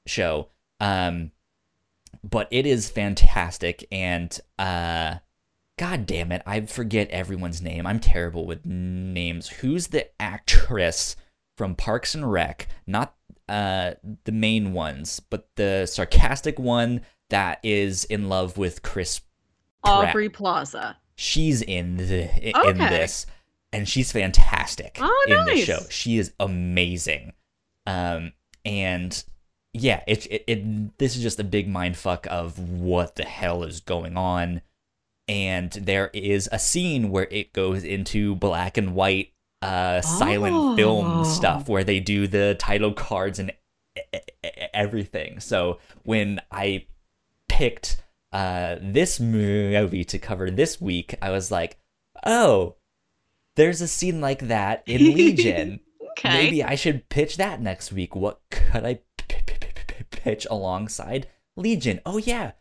[0.06, 0.48] show
[0.82, 1.30] um,
[2.24, 5.14] but it is fantastic, and uh,
[5.78, 7.86] god damn it, I forget everyone's name.
[7.86, 9.48] I'm terrible with names.
[9.48, 11.16] Who's the actress
[11.56, 12.68] from Parks and Rec?
[12.86, 13.14] Not
[13.48, 19.20] uh the main ones, but the sarcastic one that is in love with Chris.
[19.84, 20.08] Pratt.
[20.08, 20.96] Aubrey Plaza.
[21.16, 22.88] She's in the in okay.
[22.88, 23.26] this,
[23.72, 25.46] and she's fantastic oh, in nice.
[25.46, 25.80] the show.
[25.90, 27.32] She is amazing.
[27.86, 28.32] Um,
[28.64, 29.24] and
[29.72, 33.62] yeah, it, it, it this is just a big mind fuck of what the hell
[33.62, 34.62] is going on.
[35.28, 40.76] And there is a scene where it goes into black and white uh silent oh.
[40.76, 43.52] film stuff where they do the title cards and
[44.74, 45.40] everything.
[45.40, 46.86] So when I
[47.48, 48.02] picked
[48.32, 51.78] uh, this movie to cover this week, I was like,
[52.24, 52.76] oh,
[53.56, 55.80] there's a scene like that in Legion.
[56.12, 56.44] Okay.
[56.44, 58.14] Maybe I should pitch that next week.
[58.14, 59.61] What could I p- p-
[60.22, 62.00] pitch alongside Legion?
[62.06, 62.52] Oh yeah,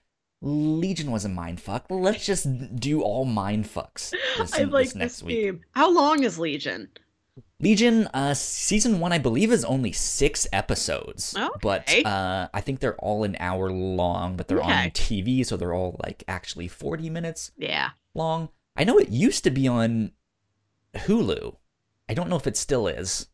[0.42, 1.84] Legion was a mindfuck.
[1.90, 5.62] Let's just do all mindfucks this, I like this next this week.
[5.72, 6.90] How long is Legion?
[7.60, 11.36] Legion, uh, season one, I believe, is only six episodes.
[11.62, 12.04] But Okay.
[12.04, 14.72] uh, I think they're all an hour long, but they're Okay.
[14.86, 17.92] on TV, so they're all like actually 40 minutes Yeah.
[18.16, 18.50] long.
[18.76, 20.12] I know it used to be on
[20.96, 21.56] Hulu.
[22.10, 23.28] I don't know if it still is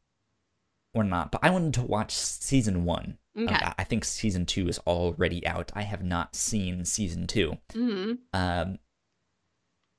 [0.93, 3.17] or not, but I wanted to watch season one.
[3.37, 3.53] Okay.
[3.53, 5.71] Uh, I think season two is already out.
[5.75, 7.57] I have not seen season two.
[7.73, 8.79] hmm Um,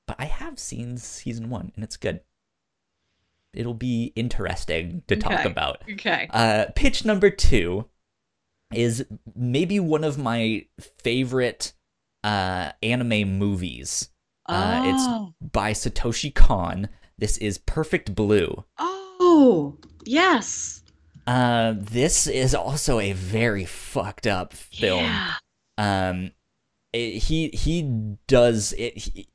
[0.06, 2.20] but I have seen season one, and it's good.
[3.54, 5.50] It'll be interesting to talk Okay.
[5.50, 5.82] about.
[5.92, 6.28] Okay.
[6.30, 7.86] Uh, pitch number two
[8.74, 10.66] is maybe one of my
[11.02, 11.72] favorite
[12.24, 14.10] uh, anime movies.
[14.46, 15.34] Uh, it's oh.
[15.40, 16.88] by Satoshi Kon.
[17.18, 18.64] This is Perfect Blue.
[18.78, 19.76] Oh.
[20.04, 20.82] Yes.
[21.28, 25.04] Uh, this is also a very fucked up film.
[25.04, 25.34] Yeah.
[25.76, 26.30] um
[26.94, 27.82] it, he he
[28.26, 29.28] does it he,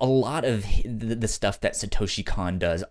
[0.00, 2.82] a lot of the, the stuff that satoshi Kon does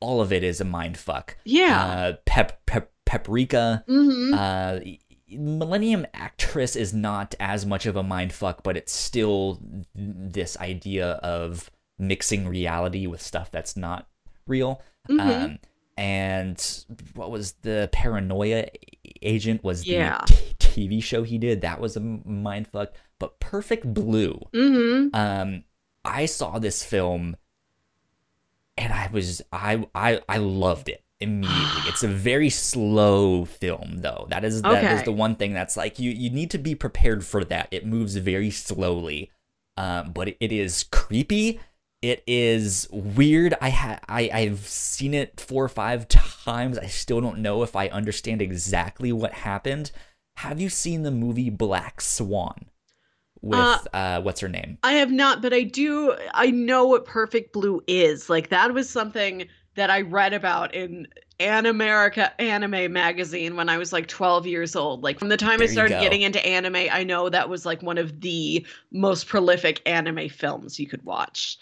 [0.00, 1.84] all of it is a mind fuck Yeah.
[1.84, 4.32] uh pep pep paprika mm-hmm.
[4.34, 4.80] uh
[5.28, 9.60] millennium actress is not as much of a mind fuck but it's still
[9.94, 14.08] this idea of mixing reality with stuff that's not
[14.46, 14.80] real
[15.10, 15.20] Mhm.
[15.44, 15.58] um
[15.96, 16.84] and
[17.14, 18.66] what was the paranoia
[19.20, 20.20] agent was the Yeah.
[20.26, 25.14] t- TV show he did that was a mind fuck but perfect blue mm-hmm.
[25.14, 25.64] um
[26.04, 27.36] I saw this film
[28.76, 31.82] and I was I I I loved it immediately.
[31.86, 34.26] it's a very slow film though.
[34.30, 35.04] That is that is Okay.
[35.04, 37.68] the one thing that's like you you need to be prepared for that.
[37.70, 39.30] It moves very slowly.
[39.76, 41.60] Um but it, it is creepy.
[42.02, 43.54] It is weird.
[43.60, 46.76] I ha- I I've seen it four or five times.
[46.76, 49.92] I still don't know if I understand exactly what happened.
[50.38, 52.66] Have you seen the movie Black Swan
[53.40, 54.78] with uh, what's her name?
[54.82, 56.16] I have not, but I do.
[56.34, 58.28] I know what Perfect Blue is.
[58.28, 61.06] Like that was something that I read about in
[61.40, 65.02] Animerica Anime magazine when I was like 12 years old.
[65.02, 67.82] Like from the time There I started getting into anime, I know that was like
[67.82, 71.58] one of the most prolific anime films you could watch.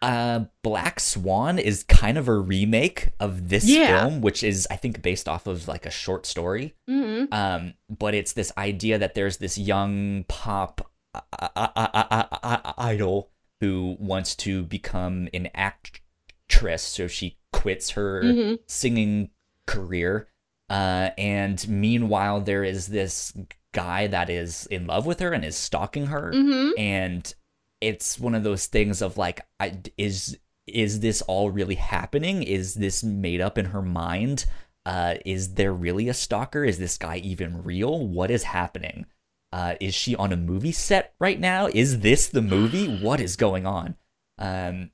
[0.00, 3.86] Uh, Black Swan is kind of a remake of this Yeah.
[4.04, 6.74] film, which is I think based off of like a short story.
[6.86, 12.24] hmm Um, but it's this idea that there's this young pop uh, uh, uh, uh,
[12.42, 13.30] uh, idol
[13.60, 19.30] who wants to become an actress, so she quits her hmm singing
[19.66, 20.28] career.
[20.70, 23.32] Uh, and meanwhile, there is this
[23.72, 27.34] guy that is in love with her and is stalking her hmm and
[27.80, 32.42] it's one of those things of like I, is is this all really happening?
[32.42, 34.46] Is this made up in her mind?
[34.84, 36.64] Uh is there really a stalker?
[36.64, 38.06] Is this guy even real?
[38.06, 39.06] What is happening?
[39.52, 41.68] Uh is she on a movie set right now?
[41.72, 42.86] Is this the movie?
[43.02, 43.96] What is going on?
[44.38, 44.90] Um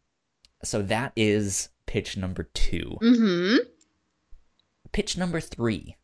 [0.63, 3.57] so that is pitch number 2 hmm
[4.93, 5.97] pitch number 3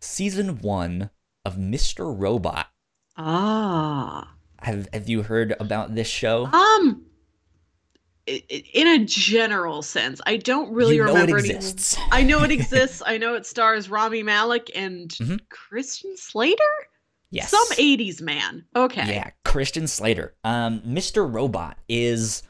[0.00, 1.10] season 1
[1.44, 2.14] of Mr.
[2.18, 2.68] Robot.
[3.16, 4.34] Ah.
[4.62, 7.06] Have have you heard about this show Um.
[8.24, 12.44] In a general sense, I don't really you know remember it any- exists I know
[12.44, 13.02] it exists.
[13.04, 15.40] I know it stars Rami Malek and Mhm.
[15.48, 16.62] Christian Slater.
[17.32, 18.64] yes Some 80s man.
[18.76, 19.12] Okay.
[19.14, 20.34] Yeah, Christian Slater.
[20.44, 21.28] Um, Mr.
[21.30, 22.44] Robot is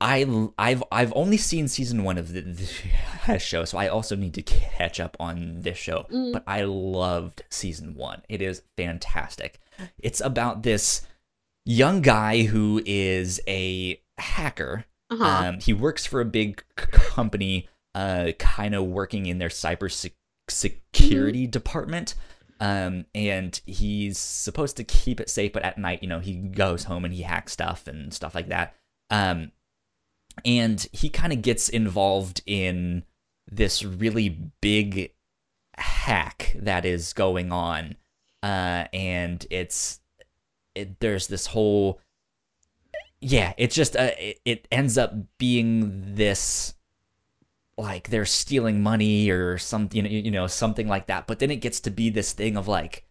[0.00, 0.26] I
[0.58, 4.42] I've I've only seen season one of the, the show, so I also need to
[4.42, 6.06] catch up on this show.
[6.10, 6.32] Mm.
[6.32, 8.22] But I loved season one.
[8.28, 9.60] It is fantastic.
[10.00, 11.02] It's about this
[11.66, 14.86] young guy who is a hacker.
[15.10, 15.24] Uh-huh.
[15.24, 19.90] Um, he works for a big c- company, uh, kind of working in their cyber
[19.92, 20.12] sec-
[20.48, 22.14] security department.
[22.58, 26.84] Um, and he's supposed to keep it safe, but at night, you know, he goes
[26.84, 28.74] home and he hacks stuff and stuff like that.
[29.10, 29.52] Um,
[30.44, 33.04] and he kind of gets involved in
[33.50, 35.12] this really big
[35.76, 37.96] hack that is going on.
[38.42, 40.00] Uh, and it's
[40.76, 42.00] it, there's this whole
[43.20, 46.74] yeah it's just uh, it, it ends up being this
[47.78, 51.26] like they're stealing money or something you know, you know something like that.
[51.26, 53.04] But then it gets to be this thing of like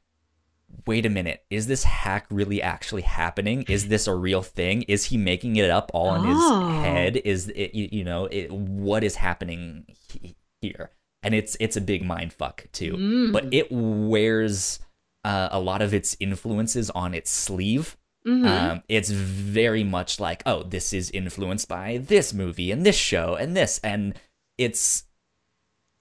[0.88, 3.64] wait a minute is this hack really actually happening?
[3.68, 4.82] Is this a real thing?
[4.84, 6.68] Is he making it up all in Oh.
[6.70, 7.18] his head?
[7.18, 10.92] Is it you, you know it, what is happening he- here?
[11.24, 12.94] And it's it's a big mind fuck too.
[12.94, 13.32] Mm.
[13.34, 14.80] but it wears
[15.26, 17.98] uh, a lot of its influences on its sleeve
[18.28, 18.46] Mhm.
[18.48, 23.36] Um, it's very much like, oh, this is influenced by this movie and this show
[23.36, 24.16] and this, and
[24.58, 25.04] it's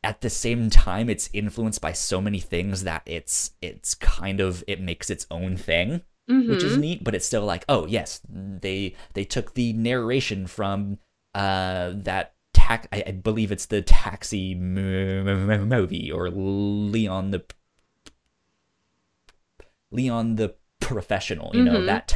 [0.02, 4.64] at the same time it's influenced by so many things that it's it's kind of
[4.66, 6.80] it makes its own thing, which is Mhm.
[6.80, 7.04] neat.
[7.04, 10.98] But it's still like, oh yes, they they took the narration from
[11.34, 12.88] uh that tax.
[12.90, 17.44] I, I believe it's the Taxi mo- mo- movie or Leon the
[19.94, 21.50] Leon the Professional.
[21.54, 21.86] You know Mhm.
[21.86, 22.08] that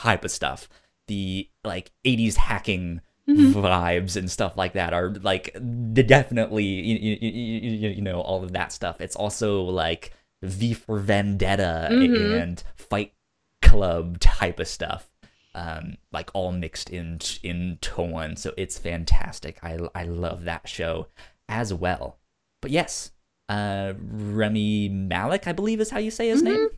[0.00, 0.68] type of stuff.
[1.08, 3.52] The like '80s hacking Mhm.
[3.52, 5.52] vibes and stuff like that are like
[5.92, 9.00] definitely you, you, you, you know all of that stuff.
[9.00, 10.12] It's also like
[10.42, 12.42] V for Vendetta Mhm.
[12.42, 13.12] and Fight
[13.60, 15.10] Club type of stuff,
[15.54, 18.36] um, like all mixed in into one.
[18.36, 19.58] So it's fantastic.
[19.62, 21.08] I I love that show
[21.48, 22.18] as well.
[22.62, 23.10] But yes,
[23.50, 26.44] uh, Remy Malek, I believe is how you say his Mhm.
[26.44, 26.68] name.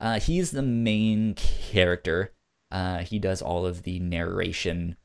[0.00, 2.32] Uh, he's the main character.
[2.70, 4.96] Uh, he does all of the narration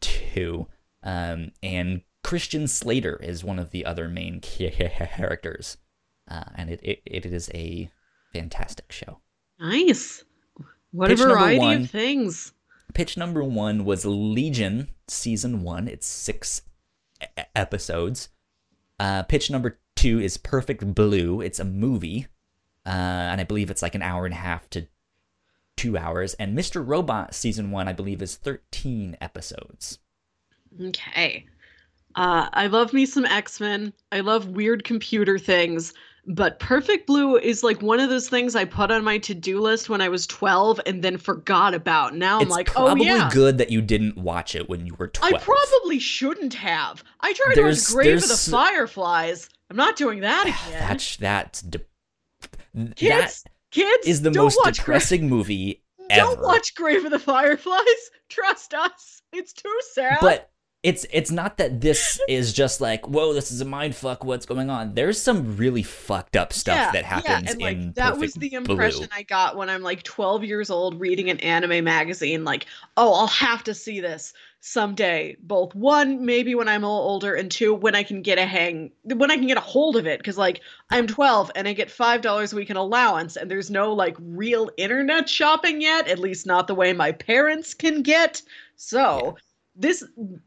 [0.00, 0.66] too.
[1.02, 5.78] Um, and Christian Slater is one of the other main characters.
[6.28, 7.88] Uh, and it, it, it is a
[8.32, 9.20] fantastic show.
[9.60, 10.24] Nice.
[10.90, 11.82] What Pitch a variety one.
[11.82, 12.52] of things.
[12.94, 15.86] Pitch number one was Legion season one.
[15.88, 16.62] It's six
[17.54, 18.28] episodes.
[18.98, 21.40] Uh, pitch number two is Perfect Blue.
[21.40, 22.26] It's a movie,
[22.86, 22.90] uh,
[23.32, 24.86] and I believe it's like an hour and a half to
[25.76, 26.34] two hours.
[26.34, 26.86] And Mr.
[26.86, 29.98] Robot season one, I believe, is thirteen episodes.
[30.80, 31.46] Okay.
[32.14, 33.92] Uh, I love me some X Men.
[34.12, 35.92] I love weird computer things.
[36.28, 39.60] But Perfect Blue is like one of those things I put on my to do
[39.60, 42.16] list when I was 12 and then forgot about.
[42.16, 42.92] Now I'm it's like, oh, yeah.
[42.94, 45.34] It's probably good that you didn't watch it when you were twelve.
[45.34, 47.04] I probably shouldn't have.
[47.20, 49.48] I tried There's- to watch Grave of the Fireflies.
[49.70, 50.80] I'm not doing that again.
[50.88, 51.80] That's that's de-
[52.76, 57.18] that kids, kids, is the most watch Gra- depressing movie Don't watch Grave of the
[57.18, 57.82] Fireflies.
[58.28, 59.22] Trust us.
[59.32, 60.18] It's too sad.
[60.20, 60.50] But
[60.86, 64.22] it's it's not that this is just like whoa, this is a mind fuck.
[64.22, 64.94] What's going on?
[64.94, 68.54] There's some really fucked up stuff yeah, that happens yeah, and like that was the
[68.54, 69.08] impression Blue.
[69.10, 72.44] I got when I'm like 12 years old reading an anime magazine.
[72.44, 75.36] Like, oh, I'll have to see this someday.
[75.40, 78.46] Both one, maybe when I'm a little older, and two, when I can get a
[78.46, 80.20] hang, when I can get a hold of it.
[80.20, 80.60] Because like
[80.90, 84.14] I'm 12 and I get five dollars a week in allowance, and there's no like
[84.20, 86.06] real internet shopping yet.
[86.06, 88.40] At least not the way my parents can get.
[88.76, 89.36] So.
[89.78, 90.02] This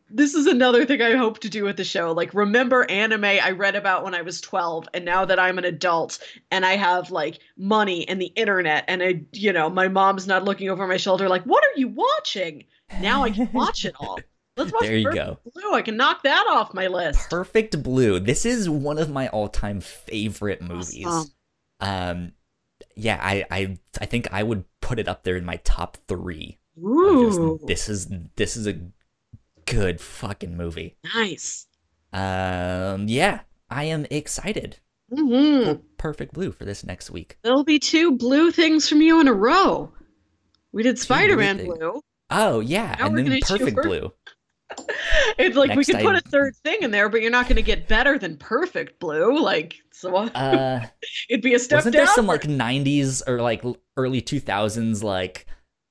[0.10, 2.12] this is another thing I hope to do with the show.
[2.12, 5.66] Like remember anime I read about when I was 12 and now that I'm an
[5.66, 6.20] adult
[6.50, 10.44] and I have like money and the internet and I you know, my mom's not
[10.44, 12.66] looking over my shoulder like, "What are you watching?"
[13.02, 14.20] Now I can watch it all.
[14.58, 15.52] Let's watch There you Perfect go.
[15.54, 15.74] Blue.
[15.74, 17.30] I can knock that off my list.
[17.30, 18.20] Perfect Blue.
[18.20, 21.06] This is one of my all-time favorite movies.
[21.06, 21.32] Awesome.
[21.80, 22.32] Um,
[22.96, 26.60] yeah, I I I think I would put it up there in my top three.
[26.78, 28.80] of just, this is this is a
[29.70, 30.98] good fucking movie.
[31.16, 31.66] nice.
[32.12, 34.80] Um, yeah, I am excited
[35.14, 37.38] hmm Perfect Blue for this next week.
[37.44, 39.92] There'll be two blue things from you in a row.
[40.72, 41.78] We did Spider-Man things.
[41.78, 42.02] blue.
[42.30, 44.12] Oh yeah, Now and then Perfect Blue.
[45.40, 47.46] It's like we Next could put I- a third thing in there, but you're not
[47.46, 49.40] going to get better than Perfect Blue.
[49.42, 50.86] Like, so Uh,
[51.30, 52.06] it'd be a step wasn't down.
[52.06, 53.64] there some like '90s or like
[53.98, 55.48] early 2000s like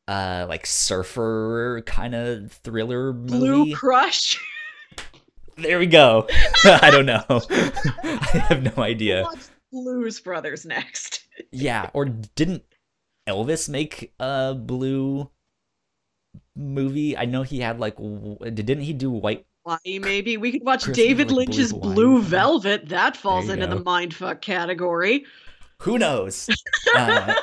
[0.08, 3.38] uh like surfer kind of thriller movie.
[3.38, 3.74] Blue?
[3.74, 4.40] Crush?
[5.58, 6.28] There we go.
[6.64, 7.24] I don't know.
[7.28, 9.24] I have no idea.
[9.24, 11.26] Watch Blues Brothers next.
[11.50, 12.62] Yeah, or didn't
[13.28, 15.28] Elvis make a blue
[16.54, 17.16] movie?
[17.16, 19.46] I know he had like didn't he do white
[19.84, 22.88] maybe we could watch Christmas, David Lynch's Blue Blue, Velvet.
[22.88, 25.26] That falls into the mindfuck category.
[25.80, 26.48] who knows?
[26.94, 27.34] Uh,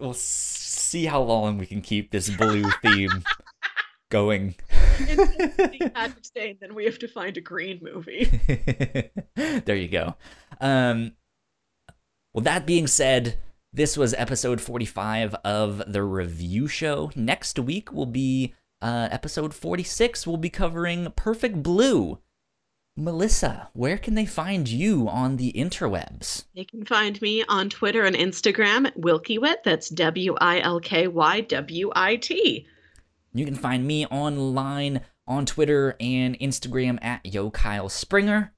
[0.00, 3.22] we'll see how long we can keep this blue theme
[4.10, 4.54] going.
[4.98, 5.94] St.
[5.94, 8.24] Patrick's Day, then we have to find a green movie.
[9.36, 10.16] there you go.
[10.60, 11.12] Um,
[12.34, 13.38] well, that being said,
[13.72, 17.10] this was episode 45 of the review show.
[17.14, 20.26] Next week will be uh, episode 46.
[20.26, 22.18] We'll be covering Perfect Blue.
[23.00, 26.44] Melissa, where can they find you on the interwebs?
[26.54, 29.62] They can find me on Twitter and Instagram at Wilkywit.
[29.64, 32.66] That's W I L K Y W I T.
[33.32, 38.52] You can find me online on Twitter and Instagram at Yo Kyle Springer.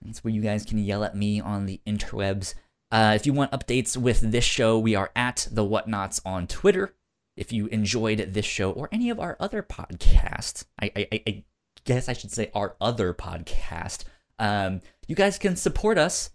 [0.00, 2.54] That's where you guys can yell at me on the interwebs.
[2.90, 6.94] Uh, if you want updates with this show, we are at the Whatnauts on Twitter.
[7.36, 11.44] If you enjoyed this show or any of our other podcasts, I, I, I- I
[11.84, 14.04] guess I should say our other podcast,
[14.38, 16.30] um, you guys can support us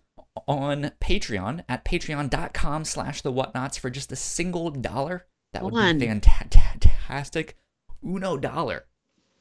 [0.48, 5.98] on Patreon at patreon.com slash the Whatnauts for just a single dollar That would One.
[5.99, 7.57] be fantastic.
[8.06, 8.86] Uno dollar.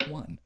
[0.08, 0.38] One.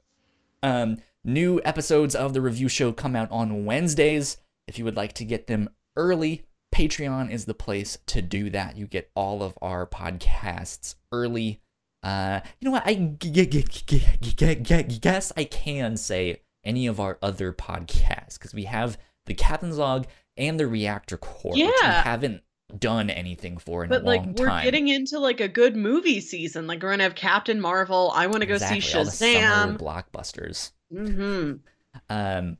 [0.63, 4.39] Um, new episodes of the review show come out on Wednesdays.
[4.67, 8.77] If you would like to get them early, Patreon is the place to do that.
[8.77, 11.61] You get all of our podcasts early.
[12.03, 12.83] Uh, you know what?
[12.87, 12.95] I
[15.01, 20.07] guess I can say any of our other podcasts because we have the Captain's Log
[20.37, 22.03] and the Reactor Core, which we Yeah.
[22.03, 22.43] haven't
[22.79, 24.65] done anything for in But a like long we're time.
[24.65, 26.67] getting into like a good movie season.
[26.67, 28.13] Like we're gonna have Captain Marvel.
[28.15, 29.79] I want to go exactly, see all the Shazam.
[29.79, 30.71] blockbusters.
[30.93, 31.57] Mm-hmm.
[32.09, 32.59] Um,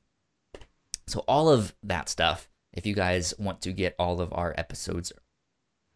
[1.07, 2.49] so all of that stuff.
[2.73, 5.13] If you guys want to get all of our episodes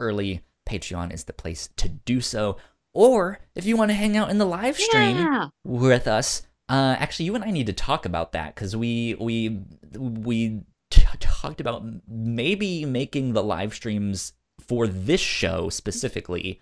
[0.01, 2.57] early, Patreon is the place to do so.
[2.95, 5.49] Or if you want to hang out in the live stream Yeah.
[5.65, 9.61] with us, uh, actually, you and I need to talk about that because we we
[9.99, 16.61] we t- talked about maybe making the live streams for this show specifically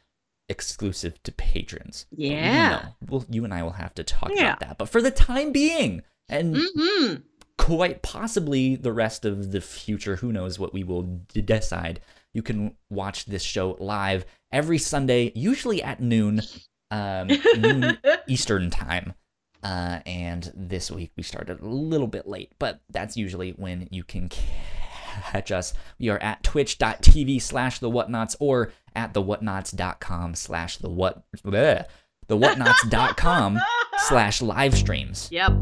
[0.48, 2.06] exclusive to patrons.
[2.10, 2.86] Yeah.
[3.08, 4.48] Well, you and I will have to talk Yeah.
[4.54, 4.78] about that.
[4.78, 7.14] But for the time being, and Mm-hmm.
[7.58, 10.16] quite possibly the rest of the future.
[10.16, 12.00] Who knows what we will d- decide.
[12.34, 16.42] You can watch this show live every Sunday, usually at noon,
[16.90, 17.98] um, noon
[18.28, 19.14] Eastern time.
[19.62, 24.02] Uh, and this week we started a little bit late, but that's usually when you
[24.02, 25.72] can catch us.
[25.98, 31.84] We are at twitch.tv slash the Whatnauts or at the Whatnauts.com slash the what bleh,
[32.26, 33.60] the Whatnauts.com
[34.08, 35.28] slash live streams.
[35.30, 35.52] Yep.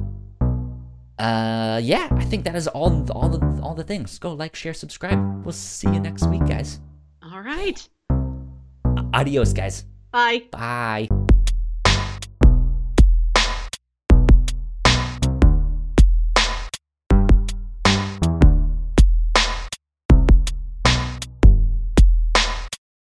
[1.19, 4.19] Uh, yeah, I think that is all all the all the things.
[4.19, 5.45] Go like, share, subscribe.
[5.45, 6.81] We'll see you next week, guys.
[7.23, 7.87] All right.
[9.12, 9.85] Adios, guys.
[10.12, 10.43] Bye.
[10.51, 11.09] Bye.